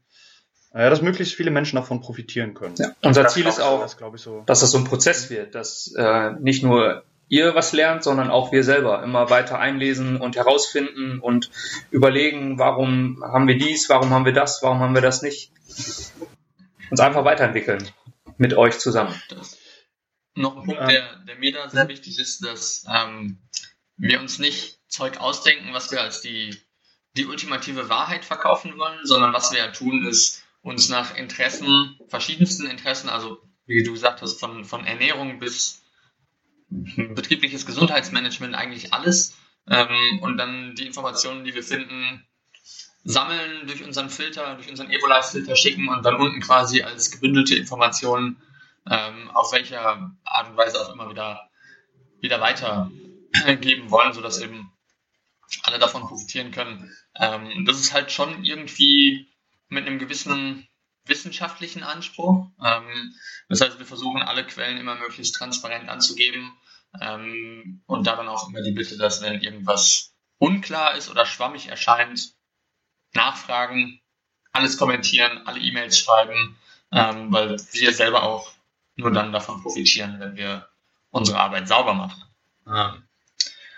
äh, 0.73 0.89
dass 0.89 1.03
möglichst 1.03 1.35
viele 1.35 1.51
Menschen 1.51 1.77
davon 1.77 2.01
profitieren 2.01 2.55
können. 2.55 2.75
Ja. 2.79 2.93
Unser 3.03 3.25
Das 3.25 3.35
Ziel 3.35 3.47
ist 3.47 3.61
auch, 3.61 3.81
das 3.81 3.97
ich 4.15 4.21
so. 4.21 4.43
dass 4.47 4.61
das 4.61 4.71
so 4.71 4.79
ein 4.79 4.85
Prozess 4.85 5.29
wird, 5.31 5.55
dass 5.55 5.93
äh, 5.97 6.33
nicht 6.39 6.63
nur 6.63 7.05
ihr 7.31 7.55
was 7.55 7.73
lernt, 7.73 8.03
sondern 8.03 8.29
auch 8.29 8.53
wir 8.53 8.65
selber 8.65 9.03
immer 9.03 9.31
weiter 9.31 9.59
einlesen 9.59 10.21
und 10.21 10.37
herausfinden 10.37 11.21
und 11.21 11.51
überlegen, 11.91 12.59
warum 12.59 13.23
haben 13.23 13.47
wir 13.47 13.57
dies, 13.57 13.89
warum 13.89 14.11
haben 14.11 14.25
wir 14.25 14.33
das, 14.33 14.63
warum 14.63 14.81
haben 14.81 14.95
wir 14.95 15.01
das 15.01 15.23
nicht. 15.23 15.53
Uns 16.91 17.01
einfach 17.01 17.25
weiterentwickeln 17.25 17.89
mit 18.37 18.55
euch 18.55 18.79
zusammen. 18.79 19.15
Das. 19.29 19.57
Noch 20.35 20.57
ein 20.57 20.65
Punkt, 20.65 20.91
der, 20.91 21.19
der 21.27 21.37
mir 21.37 21.53
da 21.53 21.69
sehr 21.69 21.89
wichtig 21.89 22.19
ist, 22.19 22.45
dass 22.45 22.85
ähm, 22.93 23.39
wir 23.97 24.21
uns 24.21 24.41
nicht 24.41 24.81
Zeug 24.89 25.19
ausdenken, 25.21 25.73
was 25.73 25.93
wir 25.93 26.01
als 26.01 26.21
die, 26.21 26.57
die 27.17 27.27
ultimative 27.27 27.89
Wahrheit 27.89 28.25
verkaufen 28.25 28.77
wollen, 28.77 28.99
sondern 29.05 29.33
was 29.33 29.53
wir 29.53 29.61
ja 29.61 29.69
tun, 29.71 30.05
ist 30.05 30.43
uns 30.63 30.89
nach 30.89 31.17
Interessen, 31.17 31.97
verschiedensten 32.09 32.67
Interessen, 32.67 33.09
also 33.09 33.39
wie 33.67 33.85
du 33.85 33.93
gesagt 33.93 34.21
hast, 34.21 34.41
von, 34.41 34.65
von 34.65 34.85
Ernährung 34.85 35.39
bis 35.39 35.81
betriebliches 36.71 37.67
Gesundheitsmanagement, 37.67 38.55
eigentlich 38.55 38.93
alles. 38.93 39.37
Ähm, 39.69 40.21
und 40.23 40.37
dann 40.39 40.75
die 40.75 40.87
Informationen, 40.87 41.45
die 41.45 41.55
wir 41.55 41.63
finden, 41.63 42.25
sammeln, 43.05 43.67
durch 43.67 43.85
unseren 43.85 44.11
Filter, 44.11 44.55
durch 44.55 44.71
unseren 44.71 44.91
Evolife-Filter 44.91 45.57
schicken 45.57 45.89
und 45.89 46.05
dann 46.05 46.17
unten 46.17 46.41
quasi 46.41 46.83
als 46.83 47.11
gebündelte 47.11 47.57
Informationen 47.57 48.43
ähm, 48.89 49.31
auf 49.31 49.53
welcher 49.53 50.15
Art 50.25 50.51
und 50.51 50.57
Weise 50.57 50.81
auch 50.81 50.93
immer 50.93 51.11
wieder, 51.11 51.51
wieder 52.21 52.41
weitergeben 52.41 53.91
wollen, 53.91 54.13
sodass 54.13 54.41
eben 54.41 54.73
alle 55.63 55.79
davon 55.79 56.03
profitieren 56.03 56.53
können. 56.53 56.91
Ähm, 57.17 57.65
das 57.67 57.81
ist 57.81 57.93
halt 57.93 58.13
schon 58.13 58.45
irgendwie 58.45 59.29
mit 59.69 59.87
einem 59.87 59.99
gewissen 59.99 60.67
wissenschaftlichen 61.05 61.83
Anspruch. 61.83 62.49
Ähm, 62.65 63.15
das 63.49 63.61
heißt, 63.61 63.79
wir 63.79 63.87
versuchen 63.87 64.23
alle 64.23 64.47
Quellen 64.47 64.79
immer 64.79 64.95
möglichst 64.95 65.35
transparent 65.35 65.89
anzugeben 65.89 66.53
ähm, 67.01 67.83
und 67.87 68.07
da 68.07 68.17
dann 68.17 68.29
auch 68.29 68.49
immer 68.49 68.63
die 68.63 68.73
Bitte, 68.73 68.97
dass 68.97 69.23
wenn 69.23 69.41
irgendwas 69.41 70.15
unklar 70.39 70.97
ist 70.97 71.11
oder 71.11 71.27
schwammig 71.27 71.69
erscheint, 71.69 72.35
nachfragen, 73.13 74.01
alles 74.53 74.79
kommentieren, 74.79 75.47
alle 75.47 75.61
E-Mails 75.61 75.99
schreiben, 75.99 76.57
ähm, 76.93 77.33
weil 77.33 77.51
wir 77.73 77.93
selber 77.93 78.23
auch 78.23 78.51
nur 78.97 79.13
dann 79.13 79.33
davon 79.33 79.63
profitieren, 79.63 80.19
wenn 80.19 80.37
wir 80.37 80.69
unsere 81.11 81.39
Arbeit 81.39 81.69
sauber 81.69 81.95
machen. 81.95 82.23
Ähm, 82.67 83.05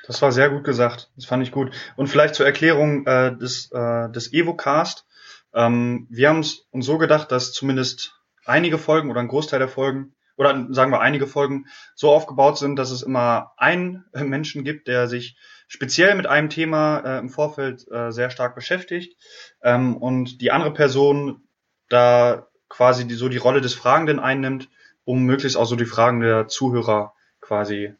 das 0.06 0.20
war 0.20 0.32
sehr 0.32 0.50
gut 0.50 0.64
gesagt. 0.64 1.10
Das 1.16 1.26
fand 1.26 1.42
ich 1.42 1.52
gut. 1.52 1.72
Und 1.96 2.08
vielleicht 2.08 2.34
zur 2.34 2.46
Erklärung 2.46 3.06
äh, 3.06 3.36
des, 3.36 3.70
äh, 3.70 4.10
des 4.10 4.32
Evocast. 4.32 5.06
Ähm, 5.54 6.06
wir 6.10 6.28
haben 6.28 6.40
es 6.40 6.66
uns 6.70 6.86
so 6.86 6.98
gedacht, 6.98 7.32
dass 7.32 7.52
zumindest 7.52 8.14
einige 8.44 8.78
Folgen 8.78 9.10
oder 9.10 9.20
ein 9.20 9.28
Großteil 9.28 9.58
der 9.58 9.68
Folgen 9.68 10.14
oder 10.36 10.66
sagen 10.70 10.90
wir 10.90 11.00
einige 11.00 11.26
Folgen 11.26 11.66
so 11.94 12.10
aufgebaut 12.10 12.58
sind, 12.58 12.76
dass 12.76 12.90
es 12.90 13.02
immer 13.02 13.52
einen 13.56 14.04
Menschen 14.14 14.64
gibt, 14.64 14.88
der 14.88 15.08
sich 15.08 15.36
speziell 15.68 16.14
mit 16.14 16.26
einem 16.26 16.50
Thema 16.50 16.98
äh, 16.98 17.18
im 17.18 17.30
Vorfeld 17.30 17.86
äh, 17.90 18.10
sehr 18.12 18.30
stark 18.30 18.54
beschäftigt 18.54 19.16
ähm, 19.62 19.96
und 19.96 20.40
die 20.40 20.50
andere 20.50 20.72
Person 20.72 21.42
da 21.88 22.46
quasi 22.68 23.06
die, 23.06 23.14
so 23.14 23.28
die 23.28 23.38
Rolle 23.38 23.60
des 23.60 23.74
Fragenden 23.74 24.18
einnimmt, 24.18 24.68
um 25.04 25.22
möglichst 25.24 25.56
auch 25.56 25.66
so 25.66 25.76
die 25.76 25.84
Fragen 25.84 26.20
der 26.20 26.48
Zuhörer 26.48 27.14
quasi 27.40 27.94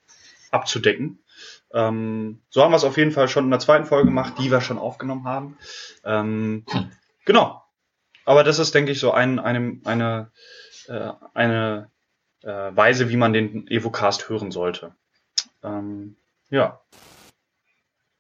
abzudecken. 0.51 1.23
Ähm, 1.75 2.41
so 2.51 2.63
haben 2.63 2.73
wir 2.73 2.77
es 2.77 2.85
auf 2.85 2.97
jeden 2.97 3.13
Fall 3.13 3.29
schon 3.29 3.45
in 3.45 3.51
der 3.51 3.59
zweiten 3.59 3.87
Folge 3.87 4.09
gemacht, 4.09 4.35
die 4.39 4.51
wir 4.51 4.61
schon 4.61 4.79
aufgenommen 4.79 5.25
haben. 5.25 5.59
Ähm, 6.05 6.65
genau. 7.25 7.63
Aber 8.25 8.45
das 8.45 8.59
ist, 8.59 8.75
denke 8.75 8.93
ich, 8.93 9.01
so 9.01 9.13
ein, 9.13 9.39
eine, 9.39 9.81
eine, 9.85 10.31
äh, 10.89 11.13
eine 11.35 11.91
äh, 12.43 12.49
Weise, 12.77 13.09
wie 13.09 13.17
man 13.17 13.33
den 13.33 13.67
Evocast 13.69 14.29
hören 14.29 14.51
sollte. 14.51 14.95
Ähm, 15.63 16.17
ja. 16.51 16.81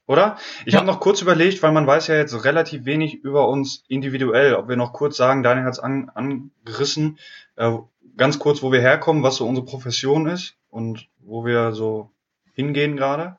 Oder? 0.06 0.36
Ich 0.64 0.74
ja. 0.74 0.80
habe 0.80 0.86
noch 0.86 1.00
kurz 1.00 1.22
überlegt, 1.22 1.62
weil 1.62 1.72
man 1.72 1.86
weiß 1.86 2.08
ja 2.08 2.16
jetzt 2.16 2.44
relativ 2.44 2.84
wenig 2.84 3.22
über 3.22 3.48
uns 3.48 3.84
individuell, 3.88 4.54
ob 4.54 4.68
wir 4.68 4.76
noch 4.76 4.92
kurz 4.92 5.16
sagen, 5.16 5.42
Daniel 5.42 5.64
hat 5.64 5.74
es 5.74 5.78
an, 5.78 6.10
angerissen, 6.10 7.18
äh, 7.56 7.72
ganz 8.16 8.38
kurz, 8.38 8.62
wo 8.62 8.72
wir 8.72 8.80
herkommen, 8.80 9.22
was 9.22 9.36
so 9.36 9.46
unsere 9.46 9.64
Profession 9.64 10.26
ist 10.26 10.56
und 10.68 11.08
wo 11.18 11.44
wir 11.44 11.72
so 11.72 12.10
hingehen 12.54 12.96
gerade. 12.96 13.38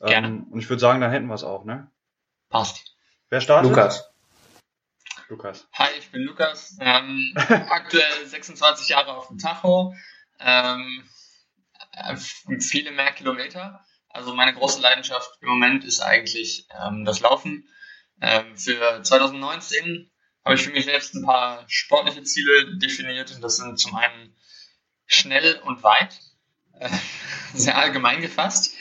Gerne. 0.00 0.26
Ähm, 0.28 0.46
und 0.50 0.58
ich 0.58 0.68
würde 0.68 0.80
sagen, 0.80 1.00
dann 1.00 1.12
hätten 1.12 1.28
wir 1.28 1.34
es 1.34 1.44
auch, 1.44 1.64
ne? 1.64 1.88
Passt. 2.50 2.96
Wer 3.30 3.40
startet? 3.40 3.70
Lukas. 3.70 4.11
Lukas. 5.32 5.66
Hi, 5.72 5.88
ich 5.98 6.10
bin 6.10 6.24
Lukas. 6.24 6.76
Ähm, 6.78 7.32
aktuell 7.36 8.26
26 8.26 8.88
Jahre 8.88 9.16
auf 9.16 9.28
dem 9.28 9.38
Tacho. 9.38 9.94
Ähm, 10.38 11.08
äh, 11.92 12.16
viele 12.60 12.90
mehr 12.90 13.12
Kilometer. 13.12 13.82
Also 14.10 14.34
meine 14.34 14.52
große 14.52 14.82
Leidenschaft 14.82 15.30
im 15.40 15.48
Moment 15.48 15.84
ist 15.84 16.00
eigentlich 16.00 16.68
ähm, 16.78 17.06
das 17.06 17.20
Laufen. 17.20 17.66
Ähm, 18.20 18.58
für 18.58 19.02
2019 19.02 20.10
habe 20.44 20.54
ich 20.54 20.62
für 20.62 20.70
mich 20.70 20.84
selbst 20.84 21.14
ein 21.14 21.24
paar 21.24 21.64
sportliche 21.66 22.22
Ziele 22.24 22.76
definiert. 22.76 23.34
Und 23.34 23.40
das 23.40 23.56
sind 23.56 23.78
zum 23.78 23.96
einen 23.96 24.36
schnell 25.06 25.60
und 25.64 25.82
weit, 25.82 26.20
äh, 26.78 26.90
sehr 27.54 27.78
allgemein 27.78 28.20
gefasst. 28.20 28.74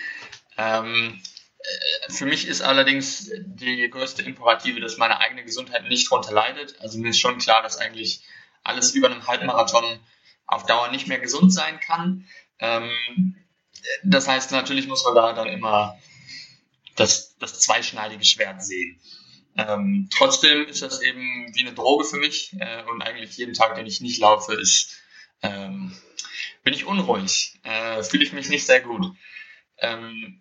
Für 2.10 2.26
mich 2.26 2.48
ist 2.48 2.62
allerdings 2.62 3.32
die 3.38 3.90
größte 3.90 4.24
Imperative, 4.24 4.80
dass 4.80 4.98
meine 4.98 5.20
eigene 5.20 5.44
Gesundheit 5.44 5.84
nicht 5.84 6.12
darunter 6.12 6.32
leidet. 6.32 6.80
Also 6.80 6.98
mir 6.98 7.10
ist 7.10 7.20
schon 7.20 7.38
klar, 7.38 7.62
dass 7.62 7.78
eigentlich 7.78 8.22
alles 8.64 8.94
über 8.94 9.08
einem 9.10 9.28
Halbmarathon 9.28 10.00
auf 10.46 10.66
Dauer 10.66 10.90
nicht 10.90 11.08
mehr 11.08 11.20
gesund 11.20 11.54
sein 11.54 11.80
kann. 11.80 12.28
Ähm, 12.60 13.36
das 14.04 14.28
heißt, 14.28 14.52
natürlich 14.52 14.88
muss 14.88 15.04
man 15.06 15.16
da 15.16 15.34
dann 15.34 15.48
immer 15.48 15.98
das, 16.96 17.36
das 17.38 17.60
zweischneidige 17.60 18.26
Schwert 18.26 18.64
sehen. 18.64 19.00
Ähm, 19.58 20.10
trotzdem 20.16 20.66
ist 20.68 20.82
das 20.82 21.02
eben 21.02 21.54
wie 21.54 21.66
eine 21.66 21.74
Droge 21.74 22.06
für 22.06 22.18
mich 22.18 22.54
äh, 22.60 22.84
und 22.84 23.02
eigentlich 23.02 23.38
jeden 23.38 23.54
Tag, 23.54 23.76
den 23.76 23.86
ich 23.86 24.02
nicht 24.02 24.20
laufe, 24.20 24.54
ist, 24.54 25.02
ähm, 25.42 25.96
bin 26.64 26.74
ich 26.74 26.86
unruhig, 26.86 27.60
äh, 27.64 28.04
fühle 28.04 28.24
ich 28.24 28.34
mich 28.34 28.50
nicht 28.50 28.66
sehr 28.66 28.82
gut. 28.82 29.14
Ähm, 29.80 30.41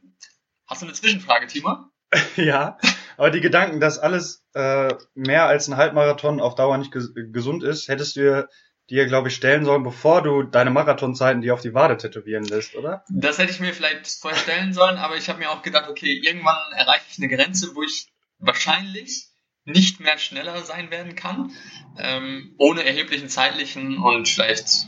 hast 0.71 0.83
du 0.83 0.87
eine 0.87 0.95
Zwischenfrage, 0.95 1.47
Timo? 1.49 1.77
ja, 2.37 2.79
aber 3.17 3.31
die 3.31 3.41
Gedanken, 3.41 3.81
dass 3.81 3.99
alles 3.99 4.45
äh, 4.55 4.95
mehr 5.15 5.47
als 5.47 5.69
ein 5.69 5.77
Halbmarathon 5.77 6.41
auf 6.41 6.55
Dauer 6.55 6.79
nicht 6.79 6.93
ges 6.93 7.13
gesund 7.15 7.63
ist, 7.63 7.89
hättest 7.89 8.17
du 8.17 8.49
dir, 8.89 9.07
glaube 9.07 9.29
ich, 9.29 9.37
stellen 9.37 9.65
sollen, 9.65 9.85
bevor 9.85 10.23
du 10.23 10.43
deine 10.43 10.71
Marathonzeiten 10.71 11.43
dir 11.43 11.55
auf 11.55 11.61
die 11.61 11.75
Wade 11.75 11.97
tätowieren 11.97 12.45
lässt, 12.45 12.75
oder? 12.75 13.05
Das 13.09 13.39
hätte 13.39 13.53
ich 13.53 13.61
mir 13.61 13.73
vielleicht 13.73 14.07
vorstellen 14.07 14.73
sollen, 14.73 14.97
aber 14.97 15.17
ich 15.17 15.29
habe 15.29 15.39
mir 15.39 15.51
auch 15.51 15.63
gedacht, 15.63 15.89
okay, 15.89 16.21
irgendwann 16.25 16.59
erreiche 16.77 17.05
ich 17.11 17.19
eine 17.19 17.29
Grenze, 17.29 17.75
wo 17.75 17.83
ich 17.83 18.09
wahrscheinlich 18.39 19.29
nicht 19.65 20.01
mehr 20.01 20.19
schneller 20.19 20.63
sein 20.63 20.91
werden 20.91 21.15
kann, 21.15 21.53
ähm, 21.99 22.55
ohne 22.59 22.85
erheblichen 22.85 23.29
zeitlichen 23.29 23.99
und 23.99 24.29
vielleicht 24.29 24.87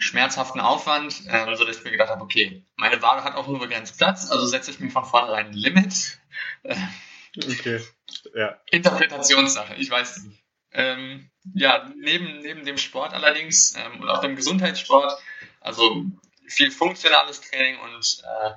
schmerzhaften 0.00 0.60
Aufwand, 0.60 1.22
ähm, 1.28 1.54
so 1.54 1.64
dass 1.64 1.78
ich 1.78 1.84
mir 1.84 1.92
gedacht 1.92 2.10
habe, 2.10 2.22
okay, 2.22 2.64
meine 2.76 3.00
Ware 3.02 3.22
hat 3.22 3.34
auch 3.36 3.46
nur 3.46 3.60
begrenzt 3.60 3.98
Platz, 3.98 4.30
also 4.30 4.46
setze 4.46 4.70
ich 4.70 4.80
mir 4.80 4.90
von 4.90 5.04
vornherein 5.04 5.46
ein 5.48 5.52
Limit. 5.52 6.18
Äh, 6.62 6.76
okay, 7.36 7.80
ja. 8.34 8.58
Interpretationssache, 8.70 9.74
ich 9.76 9.90
weiß 9.90 10.24
nicht. 10.24 10.42
Ähm, 10.72 11.30
ja, 11.54 11.90
neben, 11.96 12.40
neben 12.40 12.64
dem 12.64 12.78
Sport 12.78 13.12
allerdings 13.12 13.74
ähm, 13.76 14.00
und 14.00 14.08
auch 14.08 14.20
dem 14.20 14.36
Gesundheitssport, 14.36 15.20
also 15.60 16.04
viel 16.46 16.70
funktionales 16.70 17.40
Training 17.40 17.78
und 17.80 18.22
äh, 18.24 18.50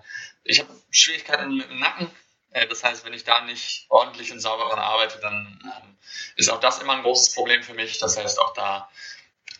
ich 0.43 0.59
habe 0.59 0.69
Schwierigkeiten 0.91 1.57
mit 1.57 1.69
dem 1.69 1.79
Nacken. 1.79 2.09
Äh, 2.51 2.67
das 2.67 2.83
heißt, 2.83 3.05
wenn 3.05 3.13
ich 3.13 3.23
da 3.23 3.41
nicht 3.45 3.85
ordentlich 3.89 4.31
und 4.31 4.39
sauber 4.39 4.77
arbeite, 4.77 5.19
dann 5.19 5.59
ähm, 5.63 5.97
ist 6.35 6.49
auch 6.49 6.59
das 6.59 6.79
immer 6.79 6.93
ein 6.93 7.03
großes 7.03 7.33
Problem 7.33 7.63
für 7.63 7.73
mich. 7.73 7.99
Das 7.99 8.17
heißt, 8.17 8.39
auch 8.39 8.53
da, 8.53 8.89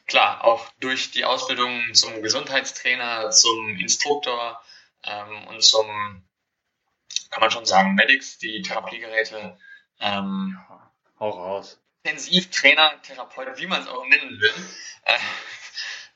klar, 0.07 0.43
auch 0.43 0.69
durch 0.79 1.12
die 1.12 1.25
Ausbildung 1.25 1.93
zum 1.93 2.21
Gesundheitstrainer, 2.21 3.31
zum 3.31 3.77
Instruktor 3.77 4.62
ähm, 5.03 5.47
und 5.47 5.63
zum, 5.63 5.88
kann 7.29 7.41
man 7.41 7.51
schon 7.51 7.65
sagen, 7.65 7.95
Medics, 7.95 8.38
die 8.38 8.62
Therapiegeräte. 8.62 9.57
Ähm, 10.00 10.59
Hau 11.19 11.29
raus. 11.29 11.79
Intensivtrainer, 12.03 13.01
Therapeut, 13.01 13.57
wie 13.57 13.67
man 13.67 13.81
es 13.81 13.88
auch 13.88 14.05
nennen 14.05 14.41
will, 14.41 14.53
äh, 15.05 15.17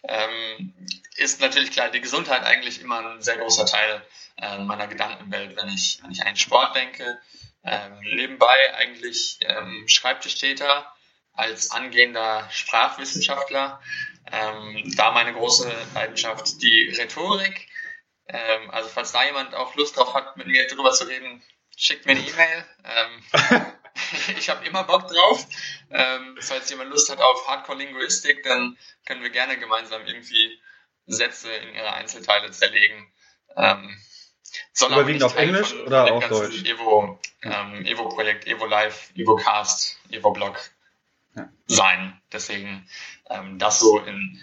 ähm, 0.04 0.74
ist 1.16 1.40
natürlich 1.40 1.72
klar, 1.72 1.90
die 1.90 2.02
Gesundheit 2.02 2.44
eigentlich 2.44 2.82
immer 2.82 3.00
ein 3.00 3.22
sehr 3.22 3.38
großer 3.38 3.66
Teil 3.66 4.06
äh, 4.38 4.58
meiner 4.60 4.88
Gedankenwelt, 4.88 5.56
wenn 5.56 5.70
ich, 5.70 6.00
wenn 6.04 6.12
ich 6.12 6.22
an 6.24 6.36
Sport 6.36 6.76
denke. 6.76 7.20
Ähm, 7.64 8.00
nebenbei 8.02 8.76
eigentlich 8.76 9.40
ähm, 9.42 9.88
Schreibtischtäter 9.88 10.86
als 11.38 11.72
angehender 11.72 12.48
Sprachwissenschaftler. 12.52 13.82
Ähm, 14.30 14.92
da 14.98 15.12
meine 15.12 15.34
große 15.34 15.72
Leidenschaft 15.94 16.62
die 16.62 16.94
Rhetorik. 16.98 17.68
Ähm, 18.28 18.70
also 18.72 18.90
falls 18.90 19.14
da 19.14 19.24
jemand 19.24 19.56
auch 19.56 19.76
Lust 19.76 19.96
drauf 19.96 20.14
hat, 20.14 20.36
mit 20.36 20.48
mir 20.48 20.68
drüber 20.68 20.92
zu 20.92 21.06
reden, 21.06 21.42
schickt 21.78 22.06
mir 22.06 22.14
eine 22.14 22.28
E-Mail. 22.28 22.66
Ähm, 22.84 23.64
ich 24.38 24.50
habe 24.50 24.66
immer 24.66 24.84
Bock 24.84 25.08
drauf. 25.08 25.46
Ähm, 25.90 26.38
falls 26.40 26.70
jemand 26.70 26.90
Lust 26.90 27.10
hat 27.10 27.20
auf 27.20 27.48
Hardcore-Linguistik, 27.48 28.44
dann 28.44 28.78
können 29.06 29.24
wir 29.24 29.30
gerne 29.30 29.58
gemeinsam 29.58 30.06
irgendwie 30.06 30.60
Sätze 31.06 31.52
in 31.52 31.76
ihre 31.76 31.94
Einzelteile 31.94 32.52
zerlegen. 32.52 33.12
Ähm, 33.56 33.98
Überwiegend 34.80 35.24
auf 35.24 35.36
Englisch 35.36 35.74
oder 35.74 36.14
auf 36.14 36.28
Deutsch? 36.28 36.64
Evo, 36.64 37.20
ähm, 37.44 37.86
Evo-Projekt, 37.86 38.48
Evo 38.48 38.66
Live, 38.66 39.12
Evo 39.16 39.36
Cast, 39.36 40.00
Evo 40.10 40.32
Blog. 40.32 40.58
Sein. 41.68 42.20
Deswegen 42.32 42.88
ähm, 43.30 43.60
das 43.60 43.80
so 43.80 44.00
in 44.00 44.40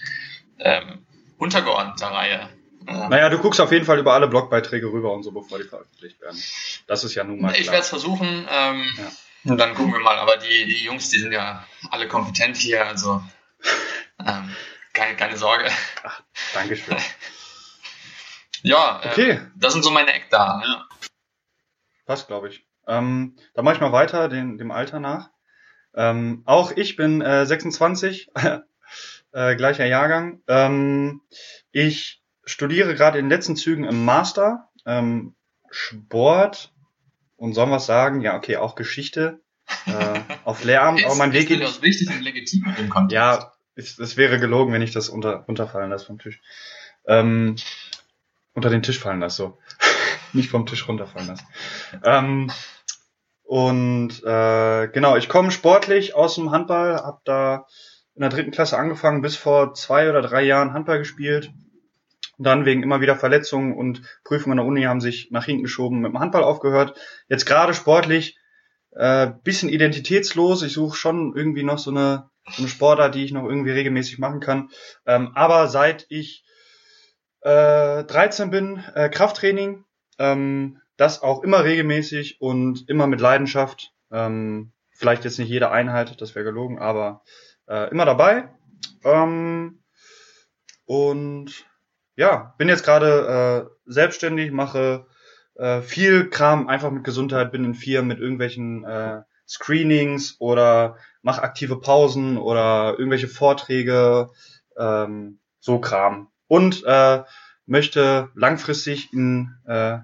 ähm, 0.58 1.06
untergeordneter 1.38 2.08
Reihe. 2.08 2.48
Ähm, 2.86 3.08
Naja, 3.08 3.28
du 3.30 3.38
guckst 3.38 3.60
auf 3.60 3.72
jeden 3.72 3.84
Fall 3.86 3.98
über 3.98 4.12
alle 4.14 4.28
Blogbeiträge 4.28 4.86
rüber 4.86 5.12
und 5.12 5.22
so, 5.22 5.32
bevor 5.32 5.58
die 5.58 5.64
veröffentlicht 5.64 6.20
werden. 6.20 6.40
Das 6.86 7.04
ist 7.04 7.14
ja 7.14 7.24
nun 7.24 7.40
mal 7.40 7.54
ich 7.56 7.66
werde 7.66 7.78
es 7.78 7.88
versuchen. 7.88 8.46
Ähm, 8.50 8.84
Ja. 8.98 9.50
Und 9.52 9.58
dann 9.58 9.74
gucken 9.74 9.92
wir 9.92 10.00
mal. 10.00 10.16
Aber 10.18 10.38
die, 10.38 10.64
die 10.66 10.84
Jungs, 10.84 11.10
die 11.10 11.18
sind 11.18 11.32
ja 11.32 11.66
alle 11.90 12.08
kompetent 12.08 12.56
hier. 12.56 12.86
Also 12.86 13.22
ähm, 14.24 14.54
keine, 14.94 15.16
keine 15.16 15.36
Sorge. 15.36 15.70
Dankeschön. 16.54 16.96
Ja, 18.66 19.00
ähm, 19.02 19.10
Okay. 19.10 19.40
das 19.56 19.74
sind 19.74 19.82
so 19.82 19.90
meine 19.90 20.10
Eckdaten. 20.14 20.62
Ja. 20.62 20.86
Passt, 22.06 22.28
glaube 22.28 22.48
ich. 22.48 22.66
Ähm, 22.86 23.36
dann 23.52 23.64
mache 23.64 23.74
ich 23.74 23.80
mal 23.82 23.92
weiter, 23.92 24.30
den, 24.30 24.56
dem 24.56 24.70
Alter 24.70 25.00
nach. 25.00 25.28
Ähm, 25.96 26.42
auch 26.44 26.72
ich 26.72 26.96
bin 26.96 27.20
äh, 27.20 27.46
26, 27.46 28.30
äh, 29.32 29.56
gleicher 29.56 29.86
Jahrgang. 29.86 30.40
Ähm, 30.48 31.22
ich 31.72 32.22
studiere 32.44 32.94
gerade 32.94 33.18
in 33.18 33.26
den 33.26 33.30
letzten 33.30 33.56
Zügen 33.56 33.84
im 33.84 34.04
Master 34.04 34.68
ähm, 34.86 35.34
Sport 35.70 36.72
und 37.36 37.54
sollen 37.54 37.70
wir 37.70 37.76
was 37.76 37.86
sagen? 37.86 38.20
Ja, 38.20 38.36
okay, 38.36 38.56
auch 38.56 38.74
Geschichte 38.74 39.40
äh, 39.86 40.20
auf 40.44 40.64
Lehramt. 40.64 41.04
aber 41.04 41.16
mein 41.16 41.32
Weg 41.32 41.48
geht 41.48 41.60
wichtig 41.82 42.08
und 42.10 42.22
legitim 42.22 42.64
in 42.66 42.74
dem 42.74 42.88
Kontext. 42.88 43.14
Ja, 43.14 43.52
es, 43.74 43.98
es 43.98 44.16
wäre 44.16 44.38
gelogen, 44.38 44.72
wenn 44.72 44.82
ich 44.82 44.92
das 44.92 45.08
unter, 45.08 45.44
runterfallen 45.48 45.90
lasse 45.90 46.06
vom 46.06 46.18
Tisch. 46.18 46.40
Ähm, 47.06 47.56
unter 48.54 48.70
den 48.70 48.82
Tisch 48.82 48.98
fallen 48.98 49.20
lasse, 49.20 49.36
so. 49.36 49.58
Nicht 50.32 50.50
vom 50.50 50.66
Tisch 50.66 50.86
runterfallen 50.88 51.28
lasse. 51.28 51.44
Ähm, 52.02 52.50
und 53.54 54.20
äh, 54.24 54.88
genau, 54.88 55.14
ich 55.14 55.28
komme 55.28 55.52
sportlich 55.52 56.16
aus 56.16 56.34
dem 56.34 56.50
Handball, 56.50 56.96
habe 56.96 57.20
da 57.22 57.66
in 58.16 58.22
der 58.22 58.30
dritten 58.30 58.50
Klasse 58.50 58.76
angefangen, 58.76 59.22
bis 59.22 59.36
vor 59.36 59.74
zwei 59.74 60.10
oder 60.10 60.22
drei 60.22 60.42
Jahren 60.42 60.72
Handball 60.72 60.98
gespielt. 60.98 61.52
Dann 62.36 62.64
wegen 62.64 62.82
immer 62.82 63.00
wieder 63.00 63.14
Verletzungen 63.14 63.72
und 63.76 64.02
Prüfungen 64.24 64.58
an 64.58 64.64
der 64.64 64.66
Uni 64.66 64.82
haben 64.82 65.00
sich 65.00 65.30
nach 65.30 65.44
hinten 65.44 65.62
geschoben, 65.62 66.00
mit 66.00 66.10
dem 66.10 66.18
Handball 66.18 66.42
aufgehört. 66.42 66.98
Jetzt 67.28 67.46
gerade 67.46 67.74
sportlich 67.74 68.36
äh, 68.90 69.30
bisschen 69.44 69.68
identitätslos. 69.68 70.64
Ich 70.64 70.72
suche 70.72 70.96
schon 70.96 71.32
irgendwie 71.36 71.62
noch 71.62 71.78
so 71.78 71.92
eine, 71.92 72.30
so 72.50 72.62
eine 72.62 72.68
Sportart, 72.68 73.14
die 73.14 73.24
ich 73.24 73.30
noch 73.30 73.44
irgendwie 73.44 73.70
regelmäßig 73.70 74.18
machen 74.18 74.40
kann. 74.40 74.70
Ähm, 75.06 75.30
aber 75.36 75.68
seit 75.68 76.06
ich 76.08 76.44
äh, 77.42 78.02
13 78.02 78.50
bin, 78.50 78.82
äh, 78.96 79.08
Krafttraining, 79.08 79.84
ähm, 80.18 80.80
das 80.96 81.22
auch 81.22 81.42
immer 81.42 81.64
regelmäßig 81.64 82.40
und 82.40 82.88
immer 82.88 83.06
mit 83.06 83.20
Leidenschaft. 83.20 83.92
Ähm, 84.10 84.72
vielleicht 84.90 85.24
jetzt 85.24 85.38
nicht 85.38 85.48
jede 85.48 85.70
Einheit, 85.70 86.20
das 86.20 86.34
wäre 86.34 86.44
gelogen, 86.44 86.78
aber 86.78 87.22
äh, 87.68 87.90
immer 87.90 88.04
dabei. 88.04 88.48
Ähm, 89.02 89.82
und 90.86 91.66
ja, 92.16 92.54
bin 92.58 92.68
jetzt 92.68 92.84
gerade 92.84 93.68
äh, 93.68 93.90
selbstständig, 93.90 94.52
mache 94.52 95.06
äh, 95.56 95.80
viel 95.80 96.30
Kram 96.30 96.68
einfach 96.68 96.90
mit 96.90 97.04
Gesundheit, 97.04 97.52
bin 97.52 97.64
in 97.64 97.74
Firmen 97.74 98.08
mit 98.08 98.20
irgendwelchen 98.20 98.84
äh, 98.84 99.22
Screenings 99.46 100.36
oder 100.38 100.96
mache 101.22 101.42
aktive 101.42 101.80
Pausen 101.80 102.38
oder 102.38 102.94
irgendwelche 102.98 103.28
Vorträge, 103.28 104.30
ähm, 104.76 105.40
so 105.60 105.80
Kram. 105.80 106.28
Und 106.46 106.84
äh, 106.84 107.24
möchte 107.66 108.30
langfristig 108.34 109.12
in 109.12 109.54
äh, 109.66 109.98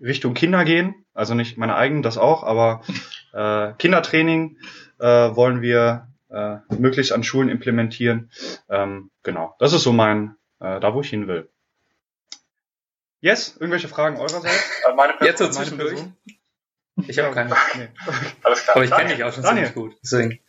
Richtung 0.00 0.34
Kinder 0.34 0.64
gehen, 0.64 1.06
also 1.14 1.34
nicht 1.34 1.56
meine 1.56 1.76
eigenen, 1.76 2.02
das 2.02 2.18
auch, 2.18 2.42
aber 2.42 2.82
äh, 3.32 3.72
Kindertraining 3.78 4.58
äh, 4.98 5.06
wollen 5.06 5.62
wir 5.62 6.08
äh, 6.30 6.56
möglichst 6.76 7.12
an 7.12 7.24
Schulen 7.24 7.48
implementieren. 7.48 8.30
Ähm, 8.68 9.10
genau, 9.22 9.54
das 9.58 9.72
ist 9.72 9.82
so 9.82 9.92
mein, 9.92 10.36
äh, 10.60 10.80
da 10.80 10.94
wo 10.94 11.00
ich 11.00 11.10
hin 11.10 11.28
will. 11.28 11.48
Yes, 13.20 13.56
irgendwelche 13.58 13.88
Fragen 13.88 14.16
eurerseits? 14.18 14.70
Äh, 14.86 14.94
meine 14.94 15.14
Person, 15.14 15.26
Jetzt 15.26 15.38
so 15.38 15.48
zwischendurch? 15.48 16.00
Ich 17.08 17.18
habe 17.18 17.34
keine. 17.34 17.50
Nee. 17.76 17.88
Alles 18.42 18.62
klar. 18.62 18.76
Aber 18.76 18.84
ich 18.84 18.90
kenne 18.90 19.02
Daniel. 19.02 19.16
dich 19.16 19.24
auch 19.24 19.32
schon 19.32 19.42
Daniel. 19.42 19.66
ziemlich 19.66 19.74
gut. 19.74 19.98
Deswegen. 20.02 20.40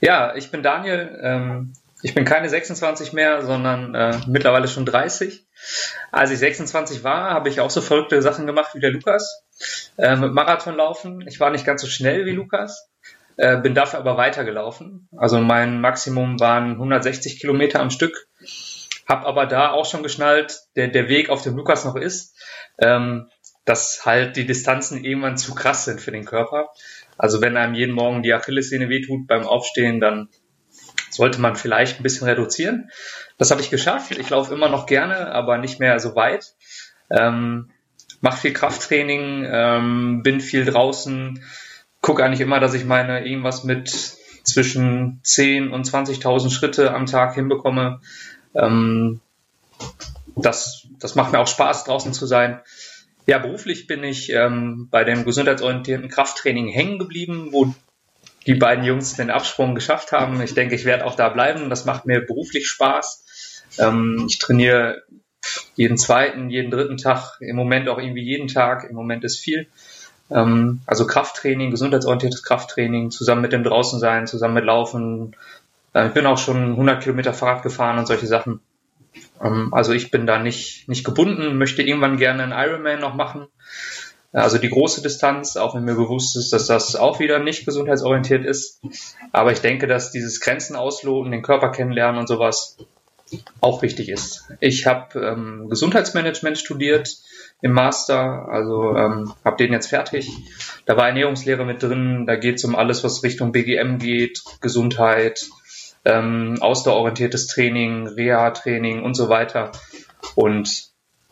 Ja, 0.00 0.34
ich 0.34 0.50
bin 0.50 0.62
Daniel. 0.62 1.18
Ähm, 1.22 1.72
ich 2.06 2.14
bin 2.14 2.24
keine 2.24 2.48
26 2.48 3.12
mehr, 3.14 3.42
sondern 3.42 3.96
äh, 3.96 4.16
mittlerweile 4.28 4.68
schon 4.68 4.86
30. 4.86 5.44
Als 6.12 6.30
ich 6.30 6.38
26 6.38 7.02
war, 7.02 7.30
habe 7.30 7.48
ich 7.48 7.58
auch 7.58 7.68
so 7.68 7.80
verrückte 7.80 8.22
Sachen 8.22 8.46
gemacht 8.46 8.76
wie 8.76 8.80
der 8.80 8.92
Lukas. 8.92 9.42
Äh, 9.98 10.14
mit 10.14 10.32
Marathonlaufen. 10.32 11.26
Ich 11.26 11.40
war 11.40 11.50
nicht 11.50 11.66
ganz 11.66 11.80
so 11.80 11.88
schnell 11.88 12.24
wie 12.24 12.30
Lukas, 12.30 12.88
äh, 13.36 13.56
bin 13.56 13.74
dafür 13.74 13.98
aber 13.98 14.16
weitergelaufen. 14.16 15.08
Also 15.16 15.40
mein 15.40 15.80
Maximum 15.80 16.38
waren 16.38 16.74
160 16.74 17.40
Kilometer 17.40 17.80
am 17.80 17.90
Stück. 17.90 18.28
Hab 19.08 19.26
aber 19.26 19.46
da 19.46 19.72
auch 19.72 19.84
schon 19.84 20.04
geschnallt, 20.04 20.60
der, 20.76 20.86
der 20.86 21.08
Weg 21.08 21.28
auf 21.28 21.42
dem 21.42 21.56
Lukas 21.56 21.84
noch 21.84 21.96
ist, 21.96 22.36
ähm, 22.78 23.30
dass 23.64 24.06
halt 24.06 24.36
die 24.36 24.46
Distanzen 24.46 25.02
irgendwann 25.02 25.38
zu 25.38 25.56
krass 25.56 25.84
sind 25.84 26.00
für 26.00 26.12
den 26.12 26.24
Körper. 26.24 26.68
Also 27.18 27.40
wenn 27.40 27.56
einem 27.56 27.74
jeden 27.74 27.96
Morgen 27.96 28.22
die 28.22 28.32
Achillessehne 28.32 28.88
wehtut 28.88 29.26
beim 29.26 29.44
Aufstehen, 29.44 29.98
dann 29.98 30.28
sollte 31.16 31.40
man 31.40 31.56
vielleicht 31.56 31.98
ein 31.98 32.02
bisschen 32.02 32.28
reduzieren. 32.28 32.90
Das 33.38 33.50
habe 33.50 33.60
ich 33.60 33.70
geschafft. 33.70 34.10
Ich 34.12 34.30
laufe 34.30 34.54
immer 34.54 34.68
noch 34.68 34.86
gerne, 34.86 35.32
aber 35.32 35.58
nicht 35.58 35.80
mehr 35.80 35.98
so 36.00 36.14
weit. 36.14 36.54
Ähm, 37.10 37.70
Mache 38.20 38.40
viel 38.40 38.52
Krafttraining, 38.52 39.46
ähm, 39.48 40.22
bin 40.22 40.40
viel 40.40 40.64
draußen, 40.64 41.44
gucke 42.00 42.24
eigentlich 42.24 42.40
immer, 42.40 42.60
dass 42.60 42.74
ich 42.74 42.84
meine 42.84 43.26
irgendwas 43.26 43.62
mit 43.62 43.90
zwischen 44.42 45.20
10 45.22 45.70
und 45.70 45.86
20.000 45.86 46.50
Schritte 46.50 46.94
am 46.94 47.06
Tag 47.06 47.34
hinbekomme. 47.34 48.00
Ähm, 48.54 49.20
das, 50.34 50.86
das 50.98 51.14
macht 51.14 51.32
mir 51.32 51.40
auch 51.40 51.46
Spaß, 51.46 51.84
draußen 51.84 52.12
zu 52.12 52.26
sein. 52.26 52.60
Ja, 53.26 53.38
beruflich 53.38 53.86
bin 53.86 54.04
ich 54.04 54.32
ähm, 54.32 54.88
bei 54.90 55.04
dem 55.04 55.24
gesundheitsorientierten 55.24 56.08
Krafttraining 56.08 56.68
hängen 56.68 56.98
geblieben, 56.98 57.48
wo 57.50 57.74
die 58.46 58.54
beiden 58.54 58.84
Jungs 58.84 59.14
den 59.14 59.30
Absprung 59.30 59.74
geschafft 59.74 60.12
haben. 60.12 60.40
Ich 60.40 60.54
denke, 60.54 60.74
ich 60.74 60.84
werde 60.84 61.04
auch 61.04 61.16
da 61.16 61.28
bleiben. 61.28 61.68
Das 61.70 61.84
macht 61.84 62.06
mir 62.06 62.20
beruflich 62.20 62.68
Spaß. 62.68 63.64
Ähm, 63.78 64.26
ich 64.28 64.38
trainiere 64.38 65.02
jeden 65.74 65.96
zweiten, 65.96 66.50
jeden 66.50 66.70
dritten 66.70 66.96
Tag, 66.96 67.38
im 67.40 67.56
Moment 67.56 67.88
auch 67.88 67.98
irgendwie 67.98 68.22
jeden 68.22 68.48
Tag. 68.48 68.88
Im 68.88 68.96
Moment 68.96 69.24
ist 69.24 69.38
viel. 69.38 69.68
Ähm, 70.30 70.80
also 70.86 71.06
Krafttraining, 71.06 71.70
gesundheitsorientiertes 71.70 72.42
Krafttraining, 72.42 73.10
zusammen 73.10 73.42
mit 73.42 73.52
dem 73.52 73.64
Draußensein, 73.64 74.26
zusammen 74.26 74.54
mit 74.54 74.64
Laufen. 74.64 75.36
Äh, 75.92 76.08
ich 76.08 76.12
bin 76.12 76.26
auch 76.26 76.38
schon 76.38 76.70
100 76.70 77.02
Kilometer 77.02 77.32
Fahrrad 77.32 77.62
gefahren 77.62 77.98
und 77.98 78.06
solche 78.06 78.26
Sachen. 78.26 78.60
Ähm, 79.42 79.72
also 79.72 79.92
ich 79.92 80.10
bin 80.10 80.26
da 80.26 80.38
nicht, 80.38 80.88
nicht 80.88 81.04
gebunden, 81.04 81.58
möchte 81.58 81.82
irgendwann 81.82 82.16
gerne 82.16 82.42
einen 82.42 82.52
Ironman 82.52 83.00
noch 83.00 83.14
machen. 83.14 83.46
Also 84.36 84.58
die 84.58 84.68
große 84.68 85.00
Distanz, 85.00 85.56
auch 85.56 85.74
wenn 85.74 85.84
mir 85.84 85.94
bewusst 85.94 86.36
ist, 86.36 86.52
dass 86.52 86.66
das 86.66 86.94
auch 86.94 87.20
wieder 87.20 87.38
nicht 87.38 87.64
gesundheitsorientiert 87.64 88.44
ist. 88.44 88.82
Aber 89.32 89.50
ich 89.50 89.60
denke, 89.60 89.86
dass 89.86 90.12
dieses 90.12 90.40
Grenzen 90.40 90.76
ausloten, 90.76 91.32
den 91.32 91.40
Körper 91.40 91.70
kennenlernen 91.70 92.20
und 92.20 92.26
sowas 92.26 92.76
auch 93.62 93.80
wichtig 93.80 94.10
ist. 94.10 94.44
Ich 94.60 94.86
habe 94.86 95.18
ähm, 95.18 95.70
Gesundheitsmanagement 95.70 96.58
studiert 96.58 97.16
im 97.62 97.72
Master, 97.72 98.46
also 98.50 98.94
ähm, 98.94 99.32
habe 99.42 99.56
den 99.56 99.72
jetzt 99.72 99.88
fertig. 99.88 100.30
Da 100.84 100.98
war 100.98 101.08
Ernährungslehre 101.08 101.64
mit 101.64 101.82
drin, 101.82 102.26
da 102.26 102.36
geht 102.36 102.56
es 102.56 102.64
um 102.64 102.76
alles, 102.76 103.02
was 103.04 103.22
Richtung 103.22 103.52
BGM 103.52 103.96
geht, 103.96 104.42
Gesundheit, 104.60 105.46
ähm, 106.04 106.58
ausdauerorientiertes 106.60 107.46
Training, 107.46 108.06
Reha-Training 108.06 109.02
und 109.02 109.14
so 109.14 109.30
weiter. 109.30 109.72
Und 110.34 110.90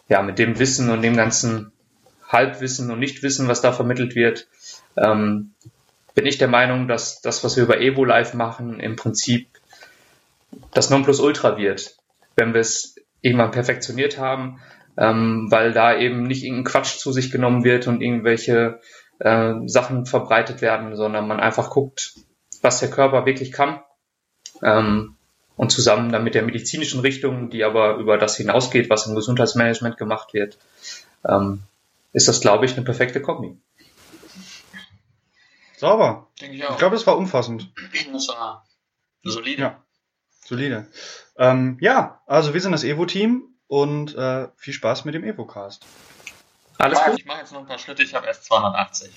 ja, 0.08 0.22
mit 0.22 0.38
dem 0.38 0.58
Wissen 0.58 0.88
und 0.88 1.02
dem 1.02 1.16
ganzen 1.16 1.70
Halbwissen 2.28 2.90
und 2.90 2.98
Nichtwissen, 2.98 3.48
was 3.48 3.60
da 3.60 3.72
vermittelt 3.72 4.14
wird, 4.14 4.48
ähm, 4.96 5.54
bin 6.14 6.26
ich 6.26 6.38
der 6.38 6.48
Meinung, 6.48 6.88
dass 6.88 7.20
das, 7.20 7.42
was 7.44 7.56
wir 7.56 7.64
über 7.64 7.80
Evo 7.80 8.04
Live 8.04 8.34
machen, 8.34 8.80
im 8.80 8.96
Prinzip 8.96 9.48
das 10.72 10.90
Nonplusultra 10.90 11.56
wird, 11.58 11.96
wenn 12.36 12.54
wir 12.54 12.60
es 12.60 12.96
irgendwann 13.20 13.50
perfektioniert 13.50 14.18
haben, 14.18 14.60
ähm, 14.96 15.48
weil 15.50 15.72
da 15.72 15.96
eben 15.96 16.22
nicht 16.22 16.44
irgendein 16.44 16.64
Quatsch 16.64 16.98
zu 16.98 17.12
sich 17.12 17.30
genommen 17.30 17.64
wird 17.64 17.88
und 17.88 18.00
irgendwelche 18.00 18.80
äh, 19.18 19.54
Sachen 19.66 20.06
verbreitet 20.06 20.60
werden, 20.60 20.96
sondern 20.96 21.26
man 21.26 21.40
einfach 21.40 21.70
guckt, 21.70 22.14
was 22.62 22.80
der 22.80 22.90
Körper 22.90 23.26
wirklich 23.26 23.50
kann 23.50 23.80
ähm, 24.62 25.16
und 25.56 25.72
zusammen 25.72 26.12
dann 26.12 26.24
mit 26.24 26.34
der 26.34 26.42
medizinischen 26.42 27.00
Richtung, 27.00 27.50
die 27.50 27.64
aber 27.64 27.96
über 27.96 28.18
das 28.18 28.36
hinausgeht, 28.36 28.90
was 28.90 29.06
im 29.06 29.14
Gesundheitsmanagement 29.14 29.96
gemacht 29.96 30.32
wird, 30.32 30.58
ähm, 31.26 31.62
ist 32.14 32.28
das, 32.28 32.40
glaube 32.40 32.64
ich, 32.64 32.72
eine 32.72 32.84
perfekte 32.84 33.20
Kombi. 33.20 33.60
Sauber. 35.76 36.30
Denke 36.40 36.56
ich 36.56 36.64
auch. 36.64 36.70
Ich 36.70 36.78
glaube, 36.78 36.96
das 36.96 37.06
war 37.06 37.18
umfassend. 37.18 37.70
das 38.12 38.28
war 38.28 38.66
solide. 39.22 39.62
Ja. 39.62 39.84
Solide. 40.46 40.88
Ähm, 41.36 41.76
ja, 41.80 42.22
also 42.26 42.54
wir 42.54 42.60
sind 42.60 42.72
das 42.72 42.84
Evo-Team 42.84 43.42
und 43.66 44.14
äh, 44.14 44.48
viel 44.56 44.72
Spaß 44.72 45.04
mit 45.04 45.14
dem 45.14 45.24
Evo-Cast. 45.24 45.84
Alles 46.78 47.02
gut? 47.02 47.18
Ich 47.18 47.24
mache 47.24 47.40
jetzt 47.40 47.52
noch 47.52 47.60
ein 47.60 47.66
paar 47.66 47.78
Schritte, 47.78 48.02
ich 48.02 48.14
habe 48.14 48.26
erst 48.26 48.44
280. 48.44 49.12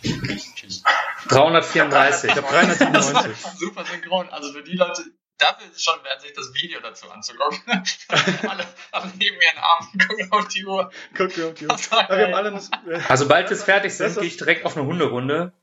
Tschüss. 0.55 0.83
334. 1.27 2.31
Ich 2.31 2.38
habe 2.38 2.47
397. 2.47 3.38
Super 3.57 3.86
synchron. 3.86 4.29
Also 4.29 4.53
für 4.53 4.63
die 4.63 4.75
Leute, 4.75 5.03
dafür 5.38 5.67
ist 5.67 5.76
es 5.78 5.84
schon 5.84 6.04
wert, 6.04 6.21
sich 6.21 6.34
das 6.34 6.54
Video 6.54 6.80
dazu 6.82 7.10
anzugucken. 7.10 7.60
alle, 8.47 8.67
alle 8.91 9.12
neben 9.17 9.38
ihren 9.41 9.58
Armen 9.58 10.00
gucken 10.08 10.32
auf 10.32 10.47
die 10.47 10.65
Uhr. 10.65 10.91
Guck 11.15 11.34
dir 11.34 11.47
auf 11.47 11.54
die 11.56 11.65
Uhr. 11.65 11.69
Das 11.69 11.89
Ja, 11.89 12.08
haben 12.10 12.54
das, 12.56 12.69
äh, 12.88 13.00
Also 13.08 13.23
sobald 13.26 13.50
wir 13.50 13.58
fertig 13.58 13.93
sind, 13.95 14.06
Das 14.08 14.13
ist- 14.13 14.19
gehe 14.19 14.28
ich 14.28 14.38
direkt 14.38 14.65
auf 14.65 14.76
eine 14.78 14.86
Hunderunde. 14.86 15.54